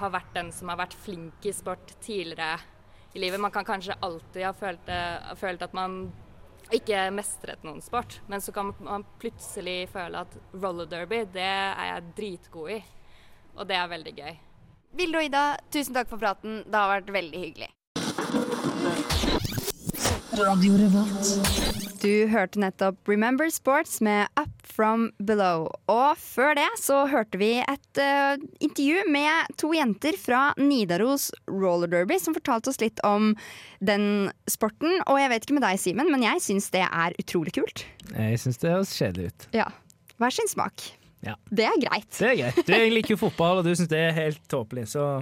ha 0.00 0.10
vært 0.10 0.34
den 0.34 0.50
som 0.54 0.72
har 0.72 0.80
vært 0.82 0.96
flink 0.98 1.46
i 1.46 1.54
sport 1.54 1.94
tidligere 2.02 2.58
i 3.14 3.22
livet. 3.22 3.38
Man 3.38 3.54
kan 3.54 3.66
kanskje 3.66 3.94
alltid 4.02 4.42
ha 4.42 4.52
følt, 4.58 4.90
eh, 4.90 5.34
følt 5.38 5.62
at 5.62 5.76
man 5.76 6.08
ikke 6.72 7.10
mestret 7.14 7.64
noen 7.66 7.82
sport, 7.84 8.20
men 8.30 8.40
så 8.40 8.52
kan 8.54 8.72
man 8.80 9.04
plutselig 9.20 9.88
føle 9.92 10.24
at 10.24 10.36
roller 10.56 10.88
derby, 10.88 11.24
det 11.34 11.44
er 11.44 11.90
jeg 11.90 12.10
dritgod 12.16 12.70
i. 12.78 12.80
Og 13.54 13.68
det 13.68 13.76
er 13.78 13.90
veldig 13.92 14.14
gøy. 14.16 14.34
Vilde 14.94 15.18
og 15.18 15.26
Ida, 15.26 15.44
tusen 15.74 15.94
takk 15.94 16.08
for 16.10 16.22
praten. 16.22 16.62
Det 16.66 16.78
har 16.78 16.90
vært 16.96 17.10
veldig 17.14 17.40
hyggelig. 17.44 17.70
Du 22.04 22.26
hørte 22.28 22.60
nettopp 22.60 23.08
Remember 23.08 23.48
Sports 23.48 23.96
med 24.04 24.28
Up 24.36 24.66
From 24.68 25.06
Below. 25.24 25.70
Og 25.88 26.18
før 26.20 26.52
det 26.58 26.66
så 26.76 27.06
hørte 27.08 27.38
vi 27.40 27.54
et 27.62 28.00
uh, 28.00 28.36
intervju 28.60 29.06
med 29.08 29.54
to 29.56 29.70
jenter 29.72 30.18
fra 30.20 30.42
Nidaros 30.60 31.30
roller 31.48 31.88
derby 31.88 32.18
som 32.20 32.36
fortalte 32.36 32.74
oss 32.74 32.82
litt 32.82 33.00
om 33.08 33.32
den 33.80 34.28
sporten. 34.52 34.98
Og 35.08 35.16
jeg 35.22 35.32
vet 35.32 35.48
ikke 35.48 35.56
med 35.56 35.64
deg, 35.64 35.80
Simen, 35.80 36.12
men 36.12 36.26
jeg 36.26 36.44
syns 36.44 36.68
det 36.76 36.84
er 36.84 37.16
utrolig 37.24 37.56
kult. 37.56 37.86
Jeg 38.12 38.42
syns 38.42 38.60
det 38.60 38.74
høres 38.74 38.92
kjedelig 38.98 39.30
ut. 39.32 39.48
Ja. 39.56 39.70
Hver 40.20 40.36
sin 40.36 40.52
smak. 40.52 40.90
Ja. 41.24 41.38
Det 41.48 41.70
er 41.70 41.80
greit. 41.86 42.10
Det 42.18 42.34
er 42.34 42.40
greit. 42.42 42.66
Du, 42.68 42.74
jeg 42.76 42.92
liker 42.98 43.16
jo 43.16 43.22
fotball, 43.24 43.62
og 43.62 43.64
du 43.64 43.72
syns 43.72 43.88
det 43.88 44.04
er 44.10 44.12
helt 44.18 44.44
tåpelig, 44.52 44.90
så 44.92 45.14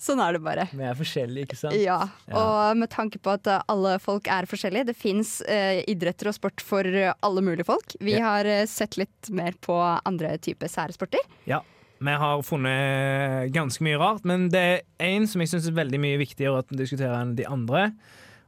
Sånn 0.00 0.20
er 0.24 0.32
det 0.32 0.40
bare. 0.40 0.64
vi 0.72 0.82
er 0.88 0.94
forskjellige, 0.96 1.44
ikke 1.50 1.58
sant? 1.60 1.76
Ja, 1.76 1.98
og 2.32 2.76
med 2.80 2.88
tanke 2.88 3.18
på 3.20 3.34
at 3.36 3.46
uh, 3.52 3.58
alle 3.68 3.98
folk 4.00 4.30
er 4.32 4.48
forskjellige, 4.48 4.86
det 4.88 4.96
fins 4.96 5.34
idretter 5.44 6.30
og 6.30 6.38
sport 6.38 6.64
for 6.64 6.88
uh, 6.88 7.12
alle 7.26 7.42
mulige 7.44 7.66
folk. 7.68 7.92
Vi 8.00 8.14
Ja. 8.16 8.22
har 8.30 8.48
uh, 8.48 8.64
sett 8.66 8.96
litt 8.96 9.28
mer 9.30 9.52
på 9.60 9.76
andre 10.08 10.38
typer 10.40 10.72
særsporter. 10.72 11.20
Ja. 11.46 11.60
Vi 12.00 12.14
har 12.16 12.40
funnet 12.48 13.52
ganske 13.52 13.84
mye 13.84 13.98
rart, 14.00 14.24
men 14.24 14.48
det 14.48 14.60
er 14.64 14.80
én 15.04 15.26
som 15.28 15.42
jeg 15.44 15.50
syns 15.52 15.66
er 15.68 15.76
veldig 15.76 16.00
mye 16.00 16.16
viktigere 16.22 16.62
å 16.62 16.64
diskutere 16.72 17.12
enn 17.20 17.34
de 17.36 17.44
andre. 17.44 17.90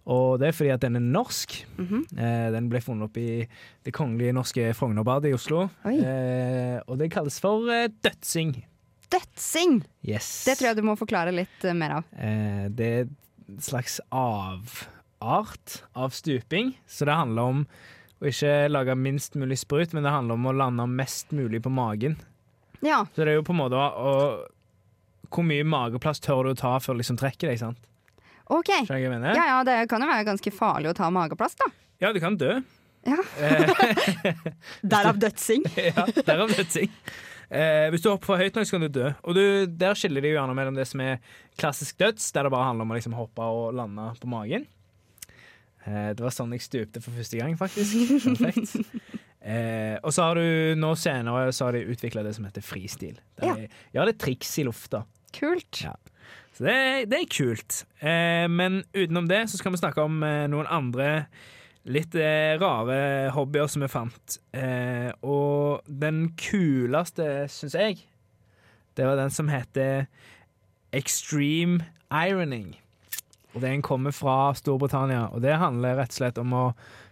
Og 0.09 0.41
det 0.41 0.49
er 0.49 0.57
fordi 0.57 0.71
at 0.73 0.81
den 0.83 0.97
er 0.97 1.05
norsk. 1.05 1.59
Mhm. 1.77 2.01
eh, 2.17 2.49
den 2.51 2.71
ble 2.73 2.81
funnet 2.81 3.05
opp 3.11 3.17
i 3.21 3.47
Det 3.85 3.93
kongelige 3.95 4.33
norske 4.35 4.73
Frognerbadet 4.75 5.31
i 5.31 5.35
Oslo. 5.37 5.69
Eh, 5.85 6.81
og 6.89 6.97
det 6.99 7.11
kalles 7.13 7.37
for 7.45 7.69
eh, 7.71 7.89
dødsing. 8.03 8.57
Dødsing! 9.13 9.81
Yes. 10.07 10.29
Det 10.49 10.57
tror 10.59 10.71
jeg 10.71 10.81
du 10.81 10.87
må 10.87 10.97
forklare 10.99 11.35
litt 11.35 11.67
uh, 11.67 11.75
mer 11.77 11.99
av. 11.99 12.11
Eh, 12.17 12.67
det 12.73 12.89
er 12.89 13.07
en 13.07 13.61
slags 13.63 13.99
avart 14.09 15.83
av 15.93 16.15
stuping, 16.17 16.73
så 16.89 17.09
det 17.09 17.17
handler 17.19 17.55
om 17.55 17.65
å 18.23 18.31
ikke 18.31 18.55
lage 18.71 18.97
minst 18.97 19.37
mulig 19.39 19.59
sprut, 19.61 19.93
men 19.93 20.07
det 20.07 20.15
handler 20.15 20.39
om 20.39 20.49
å 20.49 20.57
lande 20.57 20.87
mest 20.89 21.35
mulig 21.35 21.61
på 21.65 21.73
magen. 21.75 22.17
Ja, 22.83 23.05
Så 23.15 23.23
det 23.23 23.35
er 23.35 23.39
jo 23.39 23.47
på 23.47 23.55
en 23.55 23.61
måte 23.61 23.79
å, 23.79 24.13
Hvor 25.31 25.45
mye 25.47 25.63
mageplass 25.63 26.19
tør 26.19 26.49
du 26.49 26.51
å 26.51 26.59
ta 26.59 26.73
før 26.83 26.97
du 26.97 27.03
liksom 27.05 27.19
trekker 27.21 27.53
deg, 27.53 27.61
sant? 27.61 27.79
OK. 28.51 28.73
Skjønner 28.73 28.89
du 28.89 28.93
hva 28.93 29.01
jeg 29.05 29.13
mener? 29.13 29.37
Ja 29.39 29.45
ja, 29.53 29.59
det 29.67 29.77
kan 29.91 30.03
jo 30.03 30.09
være 30.11 30.27
ganske 30.27 30.53
farlig 30.55 30.91
å 30.91 30.97
ta 30.99 31.11
mageplass, 31.15 31.55
da. 31.61 31.69
Ja, 32.03 32.11
du 32.13 32.19
kan 32.23 32.35
dø. 32.41 32.57
Ja. 33.07 33.19
Eh, 33.39 34.35
Derav 34.95 35.19
dødsing. 35.23 35.65
ja, 35.91 36.07
derav 36.27 36.51
dødsing. 36.55 36.91
Eh, 37.53 37.91
hvis 37.93 38.01
du 38.01 38.09
hopper 38.09 38.31
for 38.31 38.41
høyt 38.41 38.55
nok, 38.57 38.65
så 38.65 38.79
kan 38.79 38.85
du 38.87 38.89
dø. 38.89 39.11
Og 39.29 39.35
du, 39.37 39.43
Der 39.69 39.95
skiller 39.99 40.25
de 40.25 40.31
jo 40.33 40.39
gjerne 40.39 40.55
mellom 40.57 40.75
det 40.79 40.87
som 40.89 41.03
er 41.05 41.19
klassisk 41.61 41.99
døds, 42.01 42.31
der 42.33 42.47
det 42.49 42.53
bare 42.55 42.65
handler 42.71 42.87
om 42.87 42.95
å 42.95 42.97
liksom 42.97 43.17
hoppe 43.19 43.45
og 43.45 43.75
lande 43.77 44.07
på 44.23 44.31
magen. 44.33 44.65
Eh, 45.85 46.13
det 46.17 46.23
var 46.23 46.31
sånn 46.33 46.53
jeg 46.55 46.63
stupte 46.65 47.03
for 47.03 47.13
første 47.17 47.41
gang, 47.41 47.57
faktisk. 47.59 48.15
Perfekt. 48.25 48.77
Eh, 49.43 49.97
og 50.07 50.13
så 50.15 50.29
har 50.29 50.39
du 50.39 50.79
nå 50.79 50.93
senere 50.97 51.49
så 51.53 51.67
har 51.67 51.75
de 51.75 51.81
utvikla 51.91 52.23
det 52.23 52.37
som 52.37 52.45
heter 52.47 52.63
fristil. 52.63 53.17
Der 53.41 53.49
Ja. 53.49 53.55
de 53.59 53.69
ja, 53.97 54.05
det 54.07 54.17
triks 54.23 54.53
i 54.63 54.65
lufta. 54.69 55.03
Kult. 55.35 55.83
Ja. 55.83 55.97
Så 56.55 56.65
det, 56.69 56.73
er- 56.77 57.07
det 57.11 57.19
er 57.19 57.27
kult. 57.33 57.81
Eh, 58.01 58.47
men 58.49 58.85
utenom 58.95 59.27
det 59.29 59.43
så 59.51 59.59
skal 59.59 59.73
vi 59.75 59.81
snakke 59.83 60.05
om 60.05 60.23
eh, 60.23 60.47
noen 60.53 60.69
andre 60.71 61.27
litt 61.89 62.15
eh, 62.15 62.55
rare 62.61 63.31
hobbyer 63.35 63.71
som 63.71 63.83
vi 63.85 63.91
fant. 63.91 64.39
Eh, 64.55 65.11
og 65.27 65.87
den 65.87 66.29
kuleste, 66.39 67.49
syns 67.53 67.77
jeg, 67.79 68.05
det 68.97 69.09
var 69.09 69.19
den 69.19 69.33
som 69.33 69.51
heter 69.51 70.07
extreme 70.93 71.89
ironing. 72.13 72.77
Og 73.53 73.61
Den 73.61 73.83
kommer 73.85 74.15
fra 74.17 74.55
Storbritannia, 74.57 75.27
og 75.33 75.43
det 75.45 75.59
handler 75.61 75.99
rett 75.99 76.15
og 76.15 76.21
slett 76.23 76.39
om 76.41 76.55
å 76.57 76.67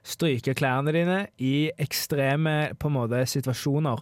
stryke 0.07 0.55
klærne 0.57 0.93
dine 0.97 1.19
i 1.37 1.69
ekstreme 1.81 2.73
på 2.81 2.89
en 2.89 2.97
måte 2.97 3.21
situasjoner. 3.29 4.01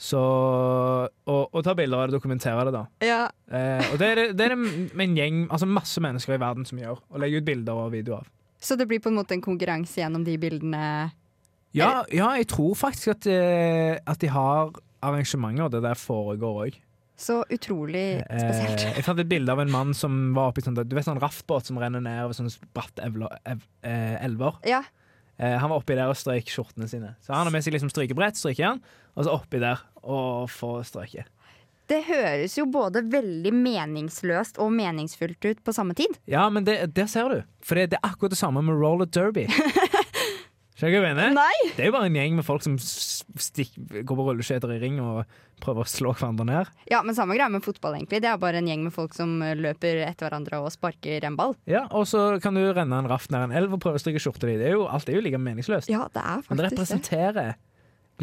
Så, 0.00 0.18
og, 0.18 1.42
og 1.52 1.62
ta 1.62 1.74
bilder 1.76 2.00
av 2.00 2.08
det 2.08 2.16
og 2.16 2.22
dokumentere 2.22 2.64
det, 2.66 2.72
da. 2.74 2.82
Ja. 3.04 3.22
Eh, 3.52 3.92
og 3.92 4.00
det 4.00 4.08
er 4.08 4.18
det, 4.18 4.26
det 4.38 4.46
er 4.46 4.54
det 4.56 5.04
en 5.04 5.16
gjeng, 5.18 5.42
altså 5.52 5.68
masse 5.68 6.02
mennesker 6.02 6.34
i 6.34 6.40
verden 6.40 6.66
som 6.66 6.80
gjør. 6.80 7.02
Og 7.12 7.22
legger 7.22 7.42
ut 7.42 7.50
bilder 7.50 7.82
og 7.84 7.92
videoer 7.92 8.24
av. 8.24 8.30
Så 8.60 8.76
det 8.76 8.86
blir 8.90 9.00
på 9.00 9.08
en 9.08 9.16
måte 9.16 9.34
en 9.36 9.44
konkurranse 9.44 10.02
gjennom 10.02 10.24
de 10.26 10.36
bildene? 10.40 10.84
Ja, 11.76 12.04
ja, 12.12 12.32
jeg 12.36 12.48
tror 12.50 12.74
faktisk 12.76 13.14
at, 13.14 13.26
eh, 13.30 13.96
at 14.04 14.20
de 14.20 14.30
har 14.32 14.72
arrangementer 15.00 15.70
der 15.72 15.84
det 15.88 15.96
foregår 16.00 16.64
òg. 16.66 16.78
Så 17.20 17.42
utrolig 17.52 18.22
spesielt. 18.24 18.80
Eh, 18.80 18.94
jeg 18.96 19.04
fant 19.04 19.20
et 19.20 19.28
bilde 19.28 19.52
av 19.52 19.60
en 19.60 19.70
mann 19.72 19.92
som 19.96 20.30
var 20.36 20.54
oppi 20.54 20.64
sånn 20.64 20.78
Du 20.88 20.94
vet 20.96 21.04
sånn 21.04 21.20
raftbåt 21.20 21.68
som 21.68 21.76
renner 21.80 22.00
ned 22.00 22.22
over 22.24 22.36
sånne 22.36 22.52
bratte 22.72 23.04
evler, 23.04 23.34
ev, 23.44 23.60
eh, 23.84 24.16
elver? 24.24 24.56
Ja. 24.68 24.80
Eh, 25.36 25.56
han 25.60 25.68
var 25.68 25.82
oppi 25.82 25.96
der 25.98 26.08
og 26.08 26.16
strøyk 26.16 26.48
skjortene 26.48 26.88
sine. 26.88 27.14
Så 27.20 27.34
han 27.34 27.44
har 27.44 27.52
med 27.52 27.64
seg 27.64 27.76
liksom 27.76 27.92
strykebrett, 27.92 28.40
strykejern, 28.40 28.80
og 29.16 29.26
så 29.26 29.36
oppi 29.36 29.60
der 29.60 29.84
og 30.00 30.48
får 30.52 30.88
strøket. 30.88 31.28
Det 31.90 32.00
høres 32.06 32.54
jo 32.58 32.68
både 32.70 33.02
veldig 33.10 33.50
meningsløst 33.56 34.60
og 34.62 34.70
meningsfullt 34.76 35.42
ut 35.50 35.62
på 35.66 35.74
samme 35.74 35.96
tid. 35.98 36.14
Ja, 36.30 36.44
men 36.54 36.62
det, 36.68 36.78
det 36.94 37.08
ser 37.10 37.32
du. 37.34 37.40
For 37.66 37.74
det, 37.80 37.88
det 37.94 37.98
er 37.98 38.12
akkurat 38.12 38.30
det 38.36 38.38
samme 38.38 38.62
med 38.62 38.78
roller 38.78 39.10
derby. 39.10 39.48
Skjønner 40.80 40.94
du 40.96 41.02
hva 41.02 41.08
jeg 41.10 41.16
mener? 41.18 41.34
Nei! 41.36 41.56
Det 41.76 41.82
er 41.84 41.90
jo 41.90 41.92
bare 41.98 42.08
en 42.08 42.14
gjeng 42.16 42.36
med 42.38 42.46
folk 42.46 42.62
som 42.64 42.78
stikk, 42.80 43.74
går 44.06 44.16
på 44.16 44.24
rulleskøyter 44.30 44.70
i 44.72 44.78
ring 44.80 44.96
og 45.04 45.26
prøver 45.60 45.84
å 45.84 45.90
slå 45.92 46.14
hverandre 46.16 46.46
ned. 46.48 46.70
Ja, 46.88 47.02
men 47.04 47.12
samme 47.18 47.34
greia 47.36 47.50
med 47.52 47.60
fotball, 47.66 47.98
egentlig. 47.98 48.22
Det 48.24 48.30
er 48.30 48.38
bare 48.40 48.62
en 48.62 48.70
gjeng 48.70 48.86
med 48.86 48.94
folk 48.94 49.12
som 49.12 49.34
eh, 49.44 49.52
løper 49.60 50.00
etter 50.06 50.24
hverandre 50.30 50.62
og 50.64 50.70
sparker 50.72 51.26
en 51.28 51.36
ball. 51.36 51.52
Ja, 51.68 51.82
Og 51.92 52.06
så 52.08 52.22
kan 52.40 52.56
du 52.56 52.62
renne 52.72 52.96
en 53.02 53.10
raft 53.12 53.28
nær 53.34 53.44
en 53.44 53.52
elv 53.60 53.76
og 53.76 53.82
prøve 53.84 54.00
å 54.00 54.04
stryke 54.06 54.22
skjorta 54.24 54.48
di. 54.48 54.56
Det 54.62 54.70
er 54.70 54.78
jo, 54.78 54.86
alt 54.88 55.10
er 55.12 55.18
jo 55.18 55.24
like 55.26 55.42
meningsløst. 55.42 55.90
Ja, 55.92 56.06
det 56.14 56.22
er 56.22 56.40
faktisk 56.40 56.48
det 56.48 56.56
Men 56.56 56.62
det. 56.64 56.70
representerer 56.72 57.52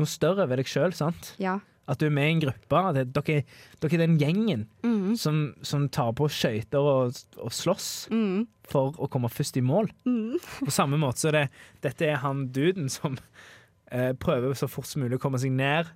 noe 0.01 0.09
større 0.09 0.47
ved 0.49 0.63
deg 0.63 0.71
sjøl, 0.73 0.97
sant? 0.97 1.35
Ja. 1.41 1.59
At 1.87 2.01
du 2.01 2.07
er 2.07 2.13
med 2.13 2.27
i 2.27 2.35
en 2.35 2.41
gruppe. 2.43 2.81
At 2.89 2.97
dere, 3.15 3.43
dere 3.81 3.97
er 3.97 4.03
den 4.03 4.17
gjengen 4.19 4.65
mm. 4.83 5.15
som, 5.19 5.41
som 5.65 5.87
tar 5.93 6.11
på 6.17 6.29
skøyter 6.31 6.83
og, 6.83 7.21
og 7.39 7.53
slåss 7.55 7.89
mm. 8.11 8.41
for 8.67 8.97
å 8.99 9.09
komme 9.11 9.31
først 9.31 9.59
i 9.59 9.63
mål. 9.65 9.91
Mm. 10.07 10.35
På 10.59 10.73
samme 10.73 10.99
måte 11.01 11.23
så 11.23 11.31
er 11.31 11.39
det 11.39 11.45
Dette 11.85 12.09
er 12.09 12.19
han 12.23 12.49
duden 12.55 12.91
som 12.91 13.15
eh, 13.91 14.11
prøver 14.19 14.57
så 14.57 14.69
fort 14.71 14.89
som 14.89 15.05
mulig 15.05 15.19
å 15.19 15.23
komme 15.23 15.39
seg 15.41 15.55
ned 15.55 15.93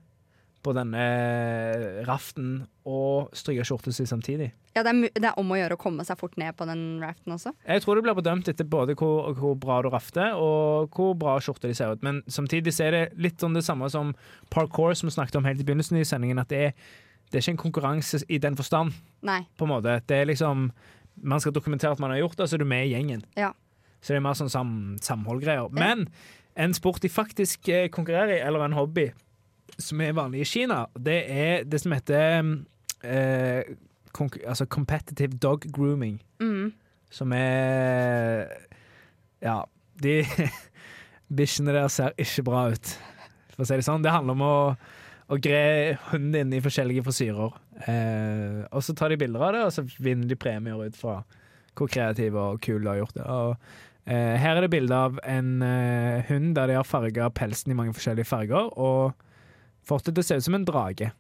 på 0.64 0.74
denne 0.78 1.02
eh, 1.02 2.02
raften 2.08 2.62
og 2.88 3.34
stryke 3.38 3.66
skjorta 3.68 3.94
si 3.94 4.06
samtidig. 4.10 4.52
Ja, 4.76 4.84
det 4.86 4.94
er, 4.94 5.00
det 5.12 5.28
er 5.28 5.40
om 5.40 5.52
å 5.52 5.58
gjøre 5.60 5.76
å 5.76 5.82
komme 5.82 6.06
seg 6.08 6.20
fort 6.20 6.38
ned 6.40 6.56
på 6.58 6.66
den 6.70 7.02
raften 7.04 7.36
også. 7.36 7.54
Jeg 7.68 7.84
tror 7.84 7.98
det 7.98 8.06
blir 8.06 8.18
bedømt 8.18 8.50
etter 8.52 8.68
både 8.70 8.96
hvor, 9.00 9.34
hvor 9.38 9.58
bra 9.60 9.82
du 9.84 9.90
rafter 9.92 10.38
og 10.40 10.96
hvor 10.96 11.14
bra 11.20 11.36
skjorte 11.44 11.70
de 11.70 11.78
ser 11.78 11.94
ut. 11.94 12.04
Men 12.06 12.22
samtidig 12.32 12.74
er 12.84 12.96
det 12.96 13.04
litt 13.22 13.42
sånn 13.44 13.58
det 13.58 13.66
samme 13.68 13.90
som 13.92 14.14
parkour, 14.54 14.94
som 14.98 15.10
vi 15.10 15.16
snakket 15.18 15.42
om 15.42 15.50
helt 15.50 15.62
i 15.62 15.68
begynnelsen 15.68 16.00
i 16.00 16.08
sendingen. 16.08 16.42
At 16.42 16.54
det 16.54 16.62
er, 16.70 16.76
det 17.30 17.40
er 17.40 17.46
ikke 17.46 17.58
en 17.58 17.64
konkurranse 17.66 18.22
i 18.32 18.40
den 18.42 18.58
forstand, 18.60 18.96
Nei. 19.28 19.42
på 19.60 19.68
en 19.68 19.74
måte. 19.76 20.00
Det 20.08 20.24
er 20.24 20.30
liksom 20.32 20.70
Man 21.22 21.42
skal 21.44 21.52
dokumentere 21.54 21.92
at 21.92 22.00
man 22.00 22.10
har 22.14 22.22
gjort 22.22 22.38
det, 22.40 22.46
så 22.48 22.56
er 22.56 22.62
du 22.64 22.66
med 22.66 22.86
i 22.88 22.94
gjengen. 22.94 23.26
Ja. 23.38 23.52
Så 24.02 24.14
det 24.14 24.22
er 24.22 24.24
mer 24.26 24.38
sånn 24.40 24.50
sam, 24.50 24.70
samholdgreier. 25.04 25.68
Men 25.76 26.08
en 26.56 26.74
sport 26.74 27.04
de 27.04 27.12
faktisk 27.12 27.68
eh, 27.70 27.90
konkurrerer 27.92 28.38
i, 28.38 28.40
eller 28.48 28.64
en 28.66 28.78
hobby, 28.78 29.10
som 29.80 30.02
er 30.02 30.18
vanlig 30.18 30.44
i 30.44 30.50
Kina, 30.50 30.86
det 31.00 31.20
er 31.32 31.64
det 31.70 31.82
som 31.84 31.96
heter 31.96 32.42
eh, 33.04 33.76
altså 34.46 34.66
competitive 34.66 35.38
dog 35.38 35.66
grooming. 35.74 36.22
Mm. 36.42 36.74
Som 37.12 37.34
er 37.36 38.48
Ja, 39.42 39.64
de 40.02 40.22
bikkjene 41.38 41.74
der 41.74 41.88
ser 41.88 42.16
ikke 42.20 42.44
bra 42.46 42.68
ut, 42.72 42.96
for 43.54 43.64
å 43.64 43.68
si 43.68 43.78
det 43.80 43.88
sånn. 43.88 44.04
Det 44.04 44.14
handler 44.14 44.38
om 44.38 44.44
å, 44.46 44.56
å 45.32 45.38
gre 45.42 45.98
hunden 46.12 46.52
din 46.52 46.60
i 46.60 46.64
forskjellige 46.64 47.06
frisyrer. 47.08 47.56
Eh, 47.88 48.60
og 48.70 48.84
så 48.86 48.96
tar 48.98 49.12
de 49.12 49.20
bilder 49.22 49.48
av 49.48 49.56
det, 49.56 49.64
og 49.66 49.74
så 49.76 49.86
vinner 50.04 50.30
de 50.30 50.38
premier 50.40 50.84
ut 50.84 50.98
fra 50.98 51.22
hvor 51.78 51.90
kreativ 51.90 52.36
og 52.36 52.60
kul 52.64 52.84
du 52.84 52.92
har 52.92 53.00
gjort 53.00 53.18
det. 53.18 53.26
Og, 53.26 53.74
eh, 54.06 54.36
her 54.42 54.58
er 54.58 54.66
det 54.66 54.74
bilde 54.74 55.02
av 55.08 55.20
en 55.24 55.52
eh, 55.66 56.22
hund 56.30 56.54
der 56.58 56.70
de 56.70 56.78
har 56.78 56.88
farga 56.88 57.32
pelsen 57.34 57.74
i 57.74 57.78
mange 57.80 57.96
forskjellige 57.98 58.30
farger, 58.30 58.72
og 58.78 59.16
fått 59.88 60.06
det 60.10 60.16
til 60.16 60.24
å 60.24 60.28
se 60.28 60.36
ut 60.42 60.44
som 60.50 60.56
en 60.56 60.66
drage. 60.68 61.12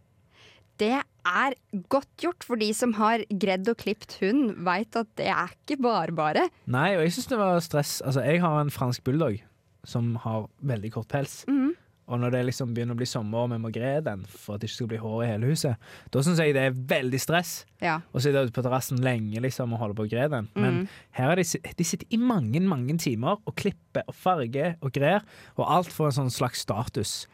Det 0.82 0.95
er 0.97 1.54
godt 1.93 2.10
gjort, 2.24 2.43
for 2.47 2.58
de 2.58 2.71
som 2.74 2.93
har 2.97 3.21
gredd 3.30 3.67
og 3.69 3.78
klipt 3.84 4.15
hund, 4.21 4.56
veit 4.65 4.95
at 4.97 5.10
det 5.19 5.28
er 5.30 5.52
ikke 5.54 5.78
bare 5.84 6.15
bare. 6.17 6.47
Nei, 6.65 6.95
og 6.97 7.04
jeg 7.06 7.13
syns 7.17 7.28
det 7.30 7.38
var 7.41 7.60
stress. 7.62 8.00
Altså, 8.02 8.24
jeg 8.26 8.41
har 8.41 8.60
en 8.63 8.74
fransk 8.74 9.04
bulldog 9.06 9.38
som 9.86 10.15
har 10.24 10.47
veldig 10.65 10.91
kort 10.97 11.08
pels. 11.12 11.43
Mhm. 11.47 11.76
Og 12.12 12.19
når 12.19 12.32
det 12.34 12.39
liksom 12.50 12.74
begynner 12.76 12.91
å 12.91 13.00
bli 13.00 13.06
sommer 13.08 13.45
og 13.45 13.52
vi 13.54 13.58
må 13.62 13.69
gre 13.71 14.02
den 14.04 14.26
for 14.28 14.56
at 14.58 14.60
det 14.62 14.67
ikke 14.67 14.76
skal 14.82 14.88
bli 14.91 14.97
hår 15.00 15.21
i 15.24 15.28
hele 15.30 15.47
huset, 15.54 15.78
da 16.12 16.19
syns 16.19 16.41
jeg 16.43 16.54
det 16.58 16.63
er 16.65 16.74
veldig 16.76 17.19
stress 17.24 17.52
Ja. 17.80 18.02
å 18.13 18.19
sitte 18.19 18.41
ute 18.43 18.52
på 18.52 18.63
terrassen 18.65 19.00
lenge 19.00 19.39
liksom, 19.39 19.71
og 19.71 19.80
holde 19.80 19.95
på 19.95 20.08
å 20.08 20.10
gre 20.12 20.28
den. 20.28 20.50
Men 20.56 20.74
Mhm. 20.82 20.88
her 21.12 21.32
er 21.32 21.36
de, 21.38 21.43
de 21.78 21.84
sitter 21.86 22.08
i 22.12 22.17
mange, 22.17 22.60
mange 22.60 22.97
timer 22.97 23.38
og 23.47 23.56
klipper 23.56 24.04
og 24.10 24.15
farger 24.15 24.76
og 24.82 24.91
grer, 24.91 25.21
og 25.58 25.65
alt 25.69 25.88
får 25.88 26.08
en 26.08 26.28
sånn 26.28 26.32
slags 26.36 26.60
status. 26.65 27.28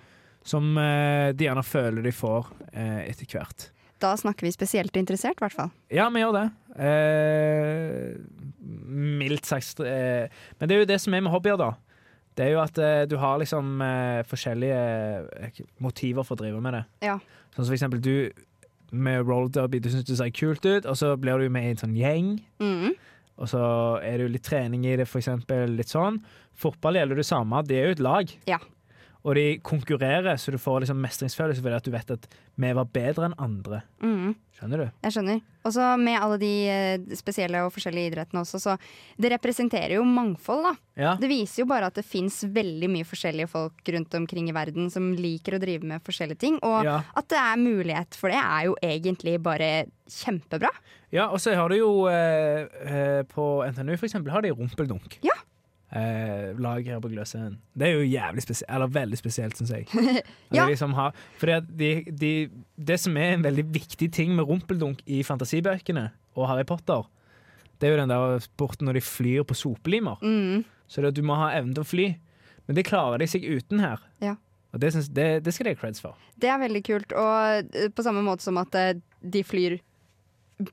Som 0.48 0.78
eh, 0.80 1.34
de 1.36 1.48
gjerne 1.48 1.64
føler 1.66 2.06
de 2.06 2.14
får 2.16 2.48
eh, 2.72 3.02
etter 3.10 3.28
hvert. 3.34 3.70
Da 4.00 4.14
snakker 4.20 4.46
vi 4.46 4.54
spesielt 4.54 4.96
interessert, 5.00 5.40
i 5.40 5.44
hvert 5.44 5.56
fall. 5.58 5.72
Ja, 5.92 6.06
vi 6.14 6.22
gjør 6.22 6.36
det. 6.38 6.46
Eh, 6.88 8.14
mildt 8.62 9.50
sagt. 9.50 9.82
Eh, 9.82 10.30
men 10.60 10.70
det 10.70 10.76
er 10.76 10.84
jo 10.84 10.90
det 10.94 11.00
som 11.04 11.18
er 11.18 11.26
med 11.26 11.34
hobbyer, 11.34 11.60
da. 11.60 11.74
Det 12.38 12.46
er 12.46 12.54
jo 12.54 12.62
at 12.62 12.78
du 13.10 13.16
har 13.18 13.40
liksom 13.42 13.80
forskjellige 14.30 14.82
motiver 15.82 16.22
for 16.22 16.38
å 16.38 16.42
drive 16.44 16.60
med 16.62 16.76
det. 16.78 16.82
Ja. 17.08 17.16
Sånn 17.56 17.64
som 17.64 17.72
for 17.72 17.78
eksempel 17.80 18.04
du 18.06 18.30
med 18.94 19.26
roller 19.26 19.50
derby, 19.56 19.80
du 19.82 19.90
syns 19.90 20.06
det 20.06 20.20
ser 20.20 20.30
kult 20.38 20.62
ut, 20.62 20.86
og 20.86 20.94
så 21.00 21.16
blir 21.18 21.42
du 21.42 21.50
med 21.50 21.66
i 21.66 21.72
en 21.74 21.82
sånn 21.82 21.98
gjeng. 21.98 22.36
Mm. 22.62 22.94
Og 23.38 23.50
så 23.52 23.62
er 24.06 24.18
det 24.18 24.28
jo 24.28 24.34
litt 24.34 24.46
trening 24.48 24.86
i 24.86 24.96
det, 25.02 25.08
for 25.10 25.22
eksempel. 25.22 25.74
Litt 25.78 25.92
sånn. 25.92 26.22
Fotball 26.58 26.98
gjelder 27.02 27.22
det 27.22 27.28
samme. 27.28 27.62
Det 27.66 27.78
er 27.78 27.90
jo 27.90 27.98
et 27.98 28.06
lag. 28.06 28.34
Ja. 28.50 28.62
Og 29.28 29.36
de 29.36 29.58
konkurrerer, 29.60 30.38
så 30.40 30.54
du 30.54 30.58
får 30.62 30.86
liksom 30.86 31.02
mestringsfølelse 31.04 31.60
fordi 31.64 31.76
at 31.76 31.88
du 31.88 31.92
vet 31.92 32.12
at 32.16 32.28
vi 32.64 32.70
var 32.78 32.88
bedre 32.96 33.28
enn 33.28 33.34
andre. 33.44 33.82
Mm. 34.00 34.30
Skjønner 34.56 34.80
du? 34.82 34.86
Jeg 35.04 35.14
skjønner. 35.18 35.42
Og 35.68 35.74
så 35.76 35.88
med 36.00 36.16
alle 36.16 36.38
de 36.40 36.52
eh, 36.72 37.16
spesielle 37.20 37.60
og 37.66 37.74
forskjellige 37.76 38.14
idrettene 38.14 38.42
også, 38.46 38.62
så 38.64 38.76
det 39.20 39.34
representerer 39.36 39.98
jo 39.98 40.06
mangfold, 40.08 40.64
da. 40.70 40.72
Ja. 40.98 41.12
Det 41.20 41.28
viser 41.30 41.62
jo 41.66 41.68
bare 41.70 41.90
at 41.92 42.00
det 42.00 42.06
fins 42.08 42.40
veldig 42.56 42.90
mye 42.94 43.06
forskjellige 43.10 43.50
folk 43.52 43.92
rundt 43.98 44.16
omkring 44.18 44.48
i 44.50 44.56
verden 44.56 44.88
som 44.94 45.12
liker 45.20 45.58
å 45.58 45.62
drive 45.62 45.84
med 45.92 46.06
forskjellige 46.08 46.42
ting. 46.46 46.58
Og 46.64 46.88
Ja. 46.88 47.02
at 47.20 47.28
det 47.28 47.38
er 47.44 47.60
mulighet 47.62 48.16
for 48.16 48.32
det, 48.32 48.40
er 48.40 48.70
jo 48.72 48.78
egentlig 48.82 49.36
bare 49.44 49.70
kjempebra. 50.08 50.72
Ja, 51.12 51.28
og 51.28 51.44
så 51.44 51.54
har 51.56 51.70
du 51.70 51.76
jo 51.78 51.92
eh, 52.12 52.66
eh, 52.88 53.22
På 53.28 53.62
NTNU 53.68 53.94
for 53.98 54.08
eksempel 54.08 54.32
har 54.32 54.42
de 54.44 54.56
rumpeldunk. 54.56 55.20
Ja. 55.24 55.36
Eh, 55.88 56.60
lag 56.60 56.84
her 56.84 57.00
på 57.00 57.08
Gløshaugen. 57.08 57.58
Det 57.74 57.88
er 57.88 57.94
jo 57.96 58.08
jævlig 58.08 58.44
spesielt, 58.44 58.70
eller 58.76 58.88
veldig 58.92 59.18
spesielt, 59.18 59.58
syns 59.58 59.72
jeg. 59.72 59.88
Ja. 60.52 60.64
De 60.64 60.72
liksom 60.72 60.94
har, 60.94 61.16
fordi 61.40 61.60
de, 61.80 61.92
de, 62.12 62.32
det 62.76 63.00
som 63.00 63.18
er 63.18 63.36
en 63.36 63.44
veldig 63.44 63.66
viktig 63.74 64.12
ting 64.14 64.36
med 64.36 64.48
rumpeldunk 64.48 65.02
i 65.06 65.22
fantasibøkene 65.24 66.10
og 66.36 66.48
Harry 66.48 66.64
Potter, 66.68 67.08
det 67.80 67.88
er 67.88 67.94
jo 67.94 68.02
den 68.02 68.12
der 68.12 68.40
sporten 68.44 68.88
når 68.88 69.00
de 69.00 69.06
flyr 69.06 69.44
på 69.48 69.56
sopelimer. 69.56 70.20
Mm. 70.22 70.66
Så 70.88 71.04
du 71.12 71.22
må 71.24 71.36
ha 71.40 71.52
evnen 71.58 71.76
til 71.76 71.84
å 71.84 71.88
fly. 71.88 72.08
Men 72.68 72.76
det 72.76 72.88
klarer 72.88 73.22
de 73.22 73.28
seg 73.30 73.46
uten 73.48 73.80
her. 73.84 74.02
Ja. 74.24 74.36
Og 74.76 74.82
det, 74.82 74.92
synes, 74.94 75.10
det, 75.16 75.28
det 75.46 75.54
skal 75.56 75.70
de 75.70 75.76
ha 75.76 75.80
creds 75.80 76.04
for. 76.04 76.18
Det 76.36 76.50
er 76.52 76.60
veldig 76.60 76.84
kult. 76.84 77.14
Og 77.16 77.76
eh, 77.76 77.92
på 77.94 78.04
samme 78.04 78.24
måte 78.26 78.44
som 78.44 78.60
at 78.60 78.76
eh, 78.76 78.98
de 79.22 79.44
flyr 79.48 79.78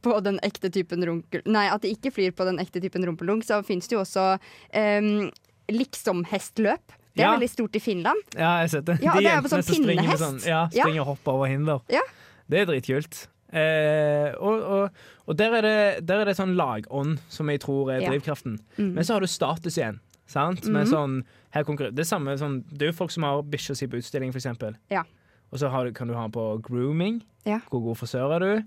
på 0.02 0.20
den 0.24 0.38
ekte 0.42 0.70
typen 0.72 1.04
runkel... 1.04 1.42
Nei, 1.46 1.66
at 1.68 1.82
de 1.82 1.90
ikke 1.92 2.10
flyr 2.14 2.32
på 2.32 2.44
den 2.48 2.58
ekte 2.62 2.80
typen 2.80 3.04
rumpeldunk, 3.04 3.44
så 3.44 3.58
fins 3.64 3.86
det 3.88 3.96
jo 3.98 4.00
også 4.04 4.38
um, 4.74 5.30
liksom-hestløp. 5.68 6.94
Det 7.14 7.22
er 7.22 7.28
Ja. 7.28 7.32
veldig 7.36 7.50
stort 7.50 7.76
i 7.76 7.80
Finland. 7.80 8.18
Ja, 8.34 8.58
jeg 8.58 8.64
har 8.64 8.68
sett 8.68 8.84
det. 8.86 8.96
Ja, 9.02 9.12
De 9.14 9.20
det 9.20 9.26
er 9.26 9.34
jo 9.36 9.42
jentene 9.42 9.48
sånn 9.52 9.62
som 9.62 9.74
springer 9.84 10.02
pinnehest. 10.02 10.22
Sånn, 10.24 10.40
ja, 10.48 10.68
Ja. 10.72 10.86
og 11.00 11.06
hopper 11.06 11.32
over 11.32 11.46
hinder. 11.46 11.80
Ja. 11.88 12.00
Det 12.48 12.58
er 12.60 12.66
dritkult. 12.66 13.28
Eh, 13.52 14.34
og 14.40 14.62
og, 14.62 14.90
og 15.28 15.36
der, 15.36 15.52
er 15.54 15.62
det, 15.62 16.06
der 16.06 16.20
er 16.20 16.24
det 16.24 16.36
sånn 16.36 16.56
lagånd 16.56 17.20
som 17.28 17.46
jeg 17.48 17.60
tror 17.60 17.92
er 17.92 18.00
drivkraften. 18.00 18.58
Mm. 18.78 18.94
Men 18.94 19.04
så 19.04 19.14
har 19.14 19.20
du 19.20 19.26
status 19.26 19.76
igjen. 19.78 20.00
Sant? 20.26 20.64
Med 20.66 20.86
Mhm. 20.86 20.90
sånn, 20.90 21.94
det, 21.94 22.06
samme, 22.06 22.36
sånn, 22.36 22.64
det 22.72 22.82
er 22.82 22.86
jo 22.92 22.96
folk 22.96 23.10
som 23.12 23.22
har 23.22 23.42
bikkja 23.42 23.76
si 23.76 23.86
på 23.86 23.96
utstilling, 24.00 24.32
eksempel. 24.34 24.74
Ja. 24.90 25.04
Og 25.52 25.58
så 25.60 25.70
har, 25.70 25.84
du- 25.84 25.92
kan 25.92 26.08
du 26.08 26.14
ha 26.14 26.26
på 26.26 26.60
grooming. 26.60 27.22
Ja. 27.44 27.60
Hvor 27.70 27.80
god 27.84 27.96
frisør 27.98 28.34
er 28.34 28.38
du? 28.40 28.64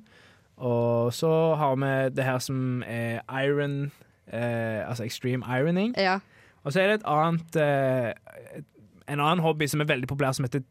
Og 0.58 1.14
så 1.14 1.30
har 1.56 1.76
vi 1.78 1.92
det 2.18 2.26
her 2.26 2.40
som 2.42 2.82
er 2.88 3.22
iron 3.30 3.92
eh, 4.26 4.82
Altså 4.82 5.06
extreme 5.06 5.46
ironing. 5.46 5.94
Ja. 5.98 6.20
Og 6.64 6.74
så 6.74 6.82
er 6.82 6.88
det 6.90 7.00
et 7.00 7.08
annet 7.08 7.60
eh, 7.62 8.62
En 9.08 9.22
annen 9.22 9.44
hobby 9.46 9.68
som 9.70 9.82
er 9.82 9.90
veldig 9.90 10.10
populær, 10.10 10.34
som 10.36 10.48
heter 10.48 10.66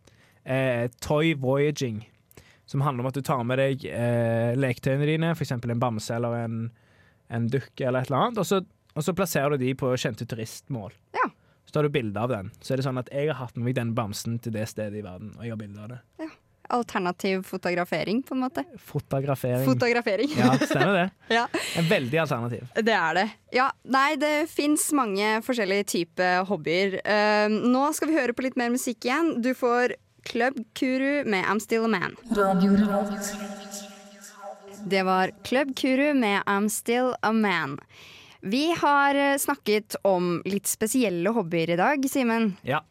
eh, 0.45 0.91
toy 1.01 1.35
voyaging. 1.41 2.03
Som 2.67 2.83
handler 2.83 3.05
om 3.05 3.11
at 3.13 3.15
du 3.15 3.23
tar 3.23 3.45
med 3.47 3.63
deg 3.63 3.87
eh, 3.87 4.53
leketøyene 4.59 5.07
dine, 5.07 5.31
f.eks. 5.33 5.55
en 5.55 5.81
bamse 5.81 6.15
eller 6.15 6.35
en, 6.43 6.59
en 7.31 7.47
dukke 7.49 7.87
eller 7.87 8.03
et 8.03 8.11
eller 8.11 8.25
annet, 8.27 8.41
og 8.43 8.47
så, 8.49 8.61
og 8.93 9.07
så 9.07 9.15
plasserer 9.15 9.55
du 9.55 9.63
de 9.63 9.73
på 9.79 9.93
kjente 9.97 10.27
turistmål. 10.27 10.93
Ja. 11.15 11.31
Så 11.65 11.79
tar 11.79 11.87
du 11.87 11.95
bilde 11.95 12.21
av 12.21 12.29
den. 12.35 12.51
Så 12.61 12.75
er 12.75 12.83
det 12.83 12.89
sånn 12.89 12.99
at 13.01 13.09
jeg 13.15 13.31
har 13.31 13.39
hatt 13.39 13.57
med 13.57 13.71
meg 13.71 13.79
den 13.79 13.95
bamsen 13.97 14.41
til 14.43 14.55
det 14.59 14.67
stedet 14.71 14.99
i 14.99 15.07
verden, 15.07 15.33
og 15.39 15.47
jeg 15.47 15.55
har 15.55 15.63
bilde 15.63 15.87
av 15.87 15.95
det. 15.95 16.01
Alternativ 16.69 17.43
fotografering, 17.47 18.23
på 18.23 18.35
en 18.35 18.41
måte. 18.45 18.65
Fotografering. 18.79 19.65
Fotografering. 19.67 20.33
ja, 20.39 20.53
stemmer 20.63 20.95
det. 21.01 21.11
Ja. 21.37 21.47
En 21.77 21.89
veldig 21.91 22.19
alternativ. 22.23 22.65
Det 22.75 22.95
er 22.95 23.15
det. 23.19 23.27
Ja, 23.57 23.71
nei, 23.85 24.17
det 24.21 24.35
fins 24.51 24.89
mange 24.95 25.37
forskjellige 25.47 25.85
typer 25.93 26.45
hobbyer. 26.49 26.99
Uh, 27.07 27.47
nå 27.51 27.89
skal 27.97 28.11
vi 28.13 28.19
høre 28.19 28.35
på 28.37 28.47
litt 28.47 28.57
mer 28.61 28.71
musikk 28.75 29.05
igjen. 29.09 29.35
Du 29.43 29.53
får 29.59 29.97
Club 30.27 30.59
Kuru 30.75 31.25
med 31.27 31.45
I'm 31.47 31.61
Still 31.63 31.85
a 31.87 31.89
Man. 31.89 32.17
Det 34.87 35.03
var 35.03 35.31
Club 35.45 35.75
Kuru 35.77 36.15
med 36.15 36.43
I'm 36.47 36.69
Still 36.69 37.15
a 37.23 37.33
Man. 37.33 37.79
Vi 38.47 38.71
har 38.79 39.15
eh, 39.15 39.37
snakket 39.39 39.97
om 40.07 40.43
litt 40.47 40.69
spesielle 40.71 41.31
hobbyer 41.35 41.71
i 41.75 41.77
dag, 41.81 42.05
Simen. 42.11 42.53
Ja. 42.63 42.85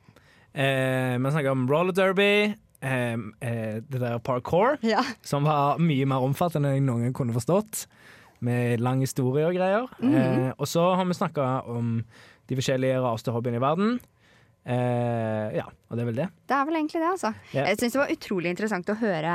Eh, 0.51 1.15
Vi 1.19 1.31
snakker 1.31 1.51
om 1.53 1.67
roller 1.69 1.93
derby, 1.95 2.55
det 2.85 3.99
der 3.99 4.19
parkour. 4.21 4.77
Ja. 4.85 5.01
som 5.25 5.43
var 5.47 5.79
mye 5.81 6.05
mer 6.09 6.21
omfattende 6.25 6.69
enn 6.69 6.79
jeg 6.79 6.85
noen 6.85 7.07
gang 7.07 7.15
kunne 7.17 7.33
forstått. 7.35 7.85
Med 8.45 8.81
lang 8.83 8.99
historie 9.01 9.45
og 9.47 9.55
greier. 9.55 9.87
Mhm. 9.99 10.15
eh, 10.15 10.51
og 10.57 10.67
så 10.69 10.83
har 10.95 11.05
vi 11.07 11.15
snakka 11.17 11.65
om 11.71 12.03
de 12.47 12.57
forskjellige 12.59 12.99
rareste 13.01 13.33
hobbyene 13.33 13.57
i 13.57 13.63
verden. 13.63 13.95
Eh, 14.65 15.55
ja, 15.59 15.65
og 15.65 15.97
det 15.97 16.03
er 16.03 16.09
vel 16.09 16.19
det. 16.19 16.27
Det 16.49 16.55
er 16.57 16.65
vel 16.67 16.77
egentlig 16.79 17.01
det, 17.01 17.09
altså. 17.13 17.31
Ja. 17.53 17.65
Jeg 17.69 17.79
syns 17.79 17.95
det 17.95 18.01
var 18.01 18.13
utrolig 18.13 18.51
interessant 18.53 18.89
å 18.89 18.97
høre 18.99 19.33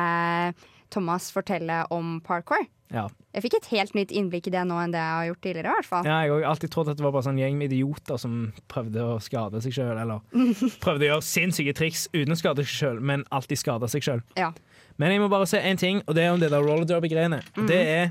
Thomas 0.90 1.30
fortelle 1.34 1.84
om 1.94 2.20
parkour. 2.26 2.66
Ja. 2.90 3.04
Jeg 3.34 3.44
fikk 3.44 3.54
et 3.60 3.68
helt 3.70 3.94
nytt 3.94 4.10
innblikk 4.10 4.48
i 4.50 4.52
det 4.54 4.62
nå 4.66 4.78
enn 4.82 4.90
det 4.94 4.98
jeg 4.98 5.14
har 5.16 5.26
gjort 5.28 5.40
tidligere. 5.46 5.70
i 5.70 5.78
hvert 5.78 5.88
fall. 5.90 6.06
Ja, 6.08 6.16
jeg 6.24 6.32
har 6.32 6.46
alltid 6.50 6.72
trodd 6.74 6.88
at 6.90 6.98
det 6.98 7.04
var 7.06 7.12
bare 7.14 7.26
sånn 7.28 7.38
gjeng 7.38 7.58
med 7.60 7.70
idioter 7.70 8.18
som 8.18 8.38
prøvde 8.72 9.04
å 9.06 9.18
skade 9.22 9.60
seg 9.62 9.76
sjøl, 9.76 9.92
eller 10.02 10.24
prøvde 10.84 11.06
å 11.06 11.10
gjøre 11.12 11.26
sinnssyke 11.28 11.74
triks 11.78 12.08
uten 12.14 12.34
å 12.34 12.38
skade 12.40 12.64
seg 12.66 12.74
sjøl, 12.80 12.98
men 13.12 13.22
alltid 13.30 13.62
skada 13.62 13.90
seg 13.90 14.02
sjøl. 14.06 14.24
Ja. 14.40 14.50
Men 14.98 15.14
jeg 15.14 15.22
må 15.22 15.30
bare 15.32 15.46
se 15.48 15.60
én 15.62 15.78
ting, 15.80 16.02
og 16.06 16.18
det 16.18 16.26
er 16.26 16.34
om 16.34 16.42
det 16.42 16.50
der 16.50 16.66
roller 16.66 16.88
derby-greiene. 16.88 17.42
Mhm. 17.54 17.70
Det 17.70 17.78
er 17.86 18.10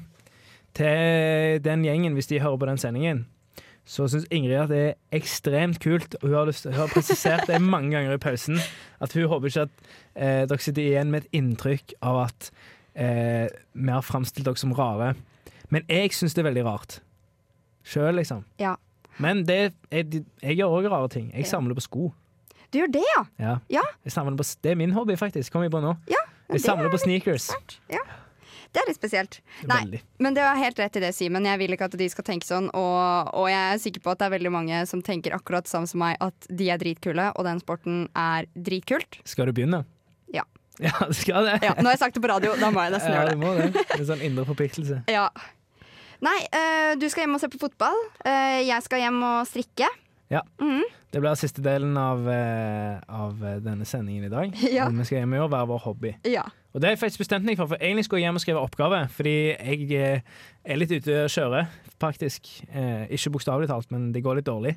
til 0.78 1.60
den 1.66 1.84
gjengen, 1.84 2.16
hvis 2.16 2.30
de 2.32 2.40
hører 2.40 2.58
på 2.62 2.70
den 2.70 2.78
sendingen. 2.82 3.26
Så 3.90 4.06
syns 4.06 4.28
Ingrid 4.30 4.60
at 4.62 4.70
det 4.70 4.80
er 4.86 4.98
ekstremt 5.18 5.80
kult, 5.82 6.14
og 6.22 6.28
hun 6.28 6.36
har, 6.38 6.50
lyst, 6.50 6.68
hun 6.70 6.78
har 6.78 6.92
presisert 6.94 7.48
det 7.50 7.58
mange 7.62 7.90
ganger 7.96 8.14
i 8.14 8.22
pausen, 8.22 8.60
at 9.02 9.16
hun 9.18 9.26
håper 9.32 9.50
ikke 9.50 9.64
at 9.66 9.88
eh, 10.14 10.44
dere 10.46 10.62
sitter 10.62 10.86
igjen 10.86 11.10
med 11.10 11.26
et 11.26 11.40
inntrykk 11.42 11.96
av 12.06 12.20
at 12.28 12.52
eh, 12.96 13.48
vi 13.74 13.92
har 13.92 14.06
framstilt 14.06 14.48
dere 14.48 14.60
som 14.60 14.74
rare. 14.78 15.14
Men 15.70 15.86
jeg 15.90 16.14
syns 16.18 16.34
det 16.34 16.44
er 16.44 16.50
veldig 16.50 16.66
rart. 16.66 17.00
Sjøl, 17.86 18.16
liksom. 18.20 18.46
Ja. 18.62 18.76
Men 19.20 19.44
det, 19.48 19.74
jeg, 19.92 20.24
jeg 20.42 20.60
gjør 20.62 20.80
òg 20.80 20.90
rare 20.92 21.10
ting. 21.12 21.30
Jeg 21.36 21.50
samler 21.50 21.78
på 21.78 21.84
sko. 21.86 22.10
Du 22.70 22.80
gjør 22.80 22.92
det, 22.94 23.04
ja? 23.16 23.22
Ja. 23.42 23.54
Ja. 23.80 23.86
Jeg 24.06 24.14
på, 24.14 24.46
det 24.64 24.72
er 24.72 24.80
min 24.80 24.94
hobby, 24.94 25.18
faktisk. 25.18 25.52
Kom 25.54 25.66
jeg 25.66 25.74
på 25.74 25.82
nå. 25.84 25.96
Ja, 26.10 26.22
Jeg 26.52 26.62
samler 26.62 26.90
er 26.90 26.94
på 26.94 27.02
sneakers. 27.02 27.50
Ja. 27.90 28.02
Det 28.70 28.84
er 28.84 28.90
litt 28.92 29.00
spesielt. 29.00 29.40
Nei, 29.66 29.80
Veldig. 29.82 30.00
men 30.22 30.36
det 30.38 30.44
var 30.46 30.58
helt 30.60 30.78
rett 30.78 30.98
i 31.00 31.02
det, 31.02 31.10
Simen. 31.18 31.48
Jeg 31.50 31.58
vil 31.58 31.74
ikke 31.74 31.88
at 31.90 31.96
de 31.98 32.06
skal 32.14 32.26
tenke 32.28 32.46
sånn. 32.46 32.68
Og, 32.78 33.32
og 33.34 33.48
jeg 33.50 33.74
er 33.74 33.82
sikker 33.82 34.04
på 34.06 34.14
at 34.14 34.22
det 34.22 34.28
er 34.28 34.34
veldig 34.36 34.52
mange 34.54 34.82
som 34.90 35.02
tenker 35.06 35.34
akkurat 35.34 35.66
sammen 35.66 35.90
samme 35.90 35.90
som 35.90 36.04
meg, 36.04 36.20
at 36.22 36.50
de 36.54 36.70
er 36.70 36.82
dritkule, 36.82 37.32
og 37.34 37.48
den 37.50 37.62
sporten 37.64 38.04
er 38.14 38.46
dritkult. 38.54 39.18
Skal 39.26 39.50
du 39.50 39.56
begynne? 39.58 39.82
Ja. 40.36 40.46
Ja, 40.88 40.94
du 41.08 41.14
skal 41.18 41.44
det. 41.50 41.58
Ja, 41.66 41.74
nå 41.76 41.90
har 41.90 41.96
jeg 41.98 42.00
sagt 42.06 42.16
det 42.16 42.22
på 42.24 42.30
radio, 42.32 42.54
da 42.60 42.70
må 42.72 42.84
jeg 42.86 42.94
nesten 42.96 43.12
Ja, 43.16 43.24
gjøre 43.24 43.34
du 43.34 43.40
det. 43.40 43.40
må 43.44 43.56
det. 43.58 43.88
En 44.00 44.06
sånn 44.14 44.22
indre 44.30 44.46
forpliktelse. 44.48 45.02
Ja. 45.18 45.26
Nei, 46.24 46.38
eh, 46.52 46.94
du 47.00 47.06
skal 47.12 47.24
hjem 47.26 47.36
og 47.38 47.42
se 47.44 47.48
på 47.52 47.60
fotball. 47.62 47.96
Eh, 48.28 48.62
jeg 48.68 48.84
skal 48.84 49.00
hjem 49.06 49.20
og 49.24 49.48
strikke. 49.48 49.88
Ja, 50.30 50.42
Det 51.10 51.22
blir 51.24 51.34
siste 51.40 51.64
delen 51.66 51.96
av, 51.98 52.28
eh, 52.30 53.00
av 53.10 53.40
denne 53.64 53.88
sendingen 53.88 54.28
i 54.28 54.32
dag. 54.32 54.52
Ja. 54.68 54.86
Og 54.92 54.98
vi 55.00 55.06
skal 55.08 55.22
hjem 55.24 55.32
og 55.34 55.40
gjøre 55.40 55.54
være 55.56 55.70
vår 55.72 55.80
hobby. 55.88 56.12
Ja. 56.30 56.44
Og 56.70 56.82
det 56.84 56.86
har 56.90 56.94
jeg 56.94 57.02
faktisk 57.02 57.24
bestemt 57.24 57.48
meg 57.48 57.58
for, 57.58 57.72
for 57.72 57.82
egentlig 57.82 58.04
skulle 58.06 58.20
jeg 58.22 58.28
hjem 58.30 58.38
og 58.38 58.44
skrive 58.44 58.62
oppgave. 58.62 59.00
Fordi 59.16 59.34
jeg 59.58 60.22
er 60.64 60.78
litt 60.78 60.92
ute 60.94 61.24
å 61.24 61.32
kjøre, 61.34 61.64
faktisk. 62.04 62.52
Eh, 62.70 63.08
ikke 63.16 63.32
bokstavelig 63.34 63.72
talt, 63.72 63.90
men 63.96 64.12
det 64.14 64.22
går 64.28 64.40
litt 64.42 64.50
dårlig. 64.52 64.76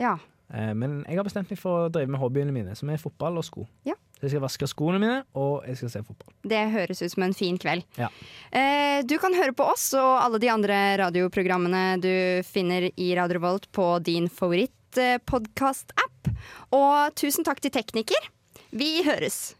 ja. 0.00 0.16
Eh, 0.54 0.72
men 0.74 1.02
jeg 1.04 1.18
har 1.18 1.26
bestemt 1.26 1.50
meg 1.52 1.60
for 1.60 1.86
å 1.86 1.90
drive 1.92 2.10
med 2.12 2.20
hobbyene 2.22 2.54
mine, 2.54 2.76
som 2.78 2.90
er 2.90 3.00
fotball 3.02 3.40
og 3.40 3.46
sko. 3.46 3.66
Ja. 3.88 3.96
Så 4.18 4.26
jeg 4.26 4.32
skal 4.32 4.42
vaske 4.42 4.68
skoene 4.70 4.98
mine, 4.98 5.18
og 5.38 5.66
jeg 5.68 5.78
skal 5.78 5.92
se 5.92 6.00
fotball. 6.02 6.32
Det 6.50 6.62
høres 6.72 7.02
ut 7.04 7.12
som 7.12 7.26
en 7.28 7.36
fin 7.36 7.58
kveld. 7.60 7.84
Ja. 8.00 8.08
Eh, 8.50 9.04
du 9.06 9.14
kan 9.22 9.36
høre 9.36 9.54
på 9.54 9.68
oss 9.70 9.92
og 9.98 10.10
alle 10.24 10.40
de 10.42 10.50
andre 10.50 10.78
radioprogrammene 11.04 11.84
du 12.02 12.14
finner 12.48 12.88
i 12.90 13.12
Radio 13.18 13.44
Volt 13.44 13.68
på 13.76 13.92
din 14.02 14.26
favorittpodkast-app. 14.32 16.32
Og 16.74 17.14
tusen 17.18 17.46
takk 17.46 17.62
til 17.62 17.74
tekniker. 17.74 18.30
Vi 18.74 19.04
høres. 19.06 19.57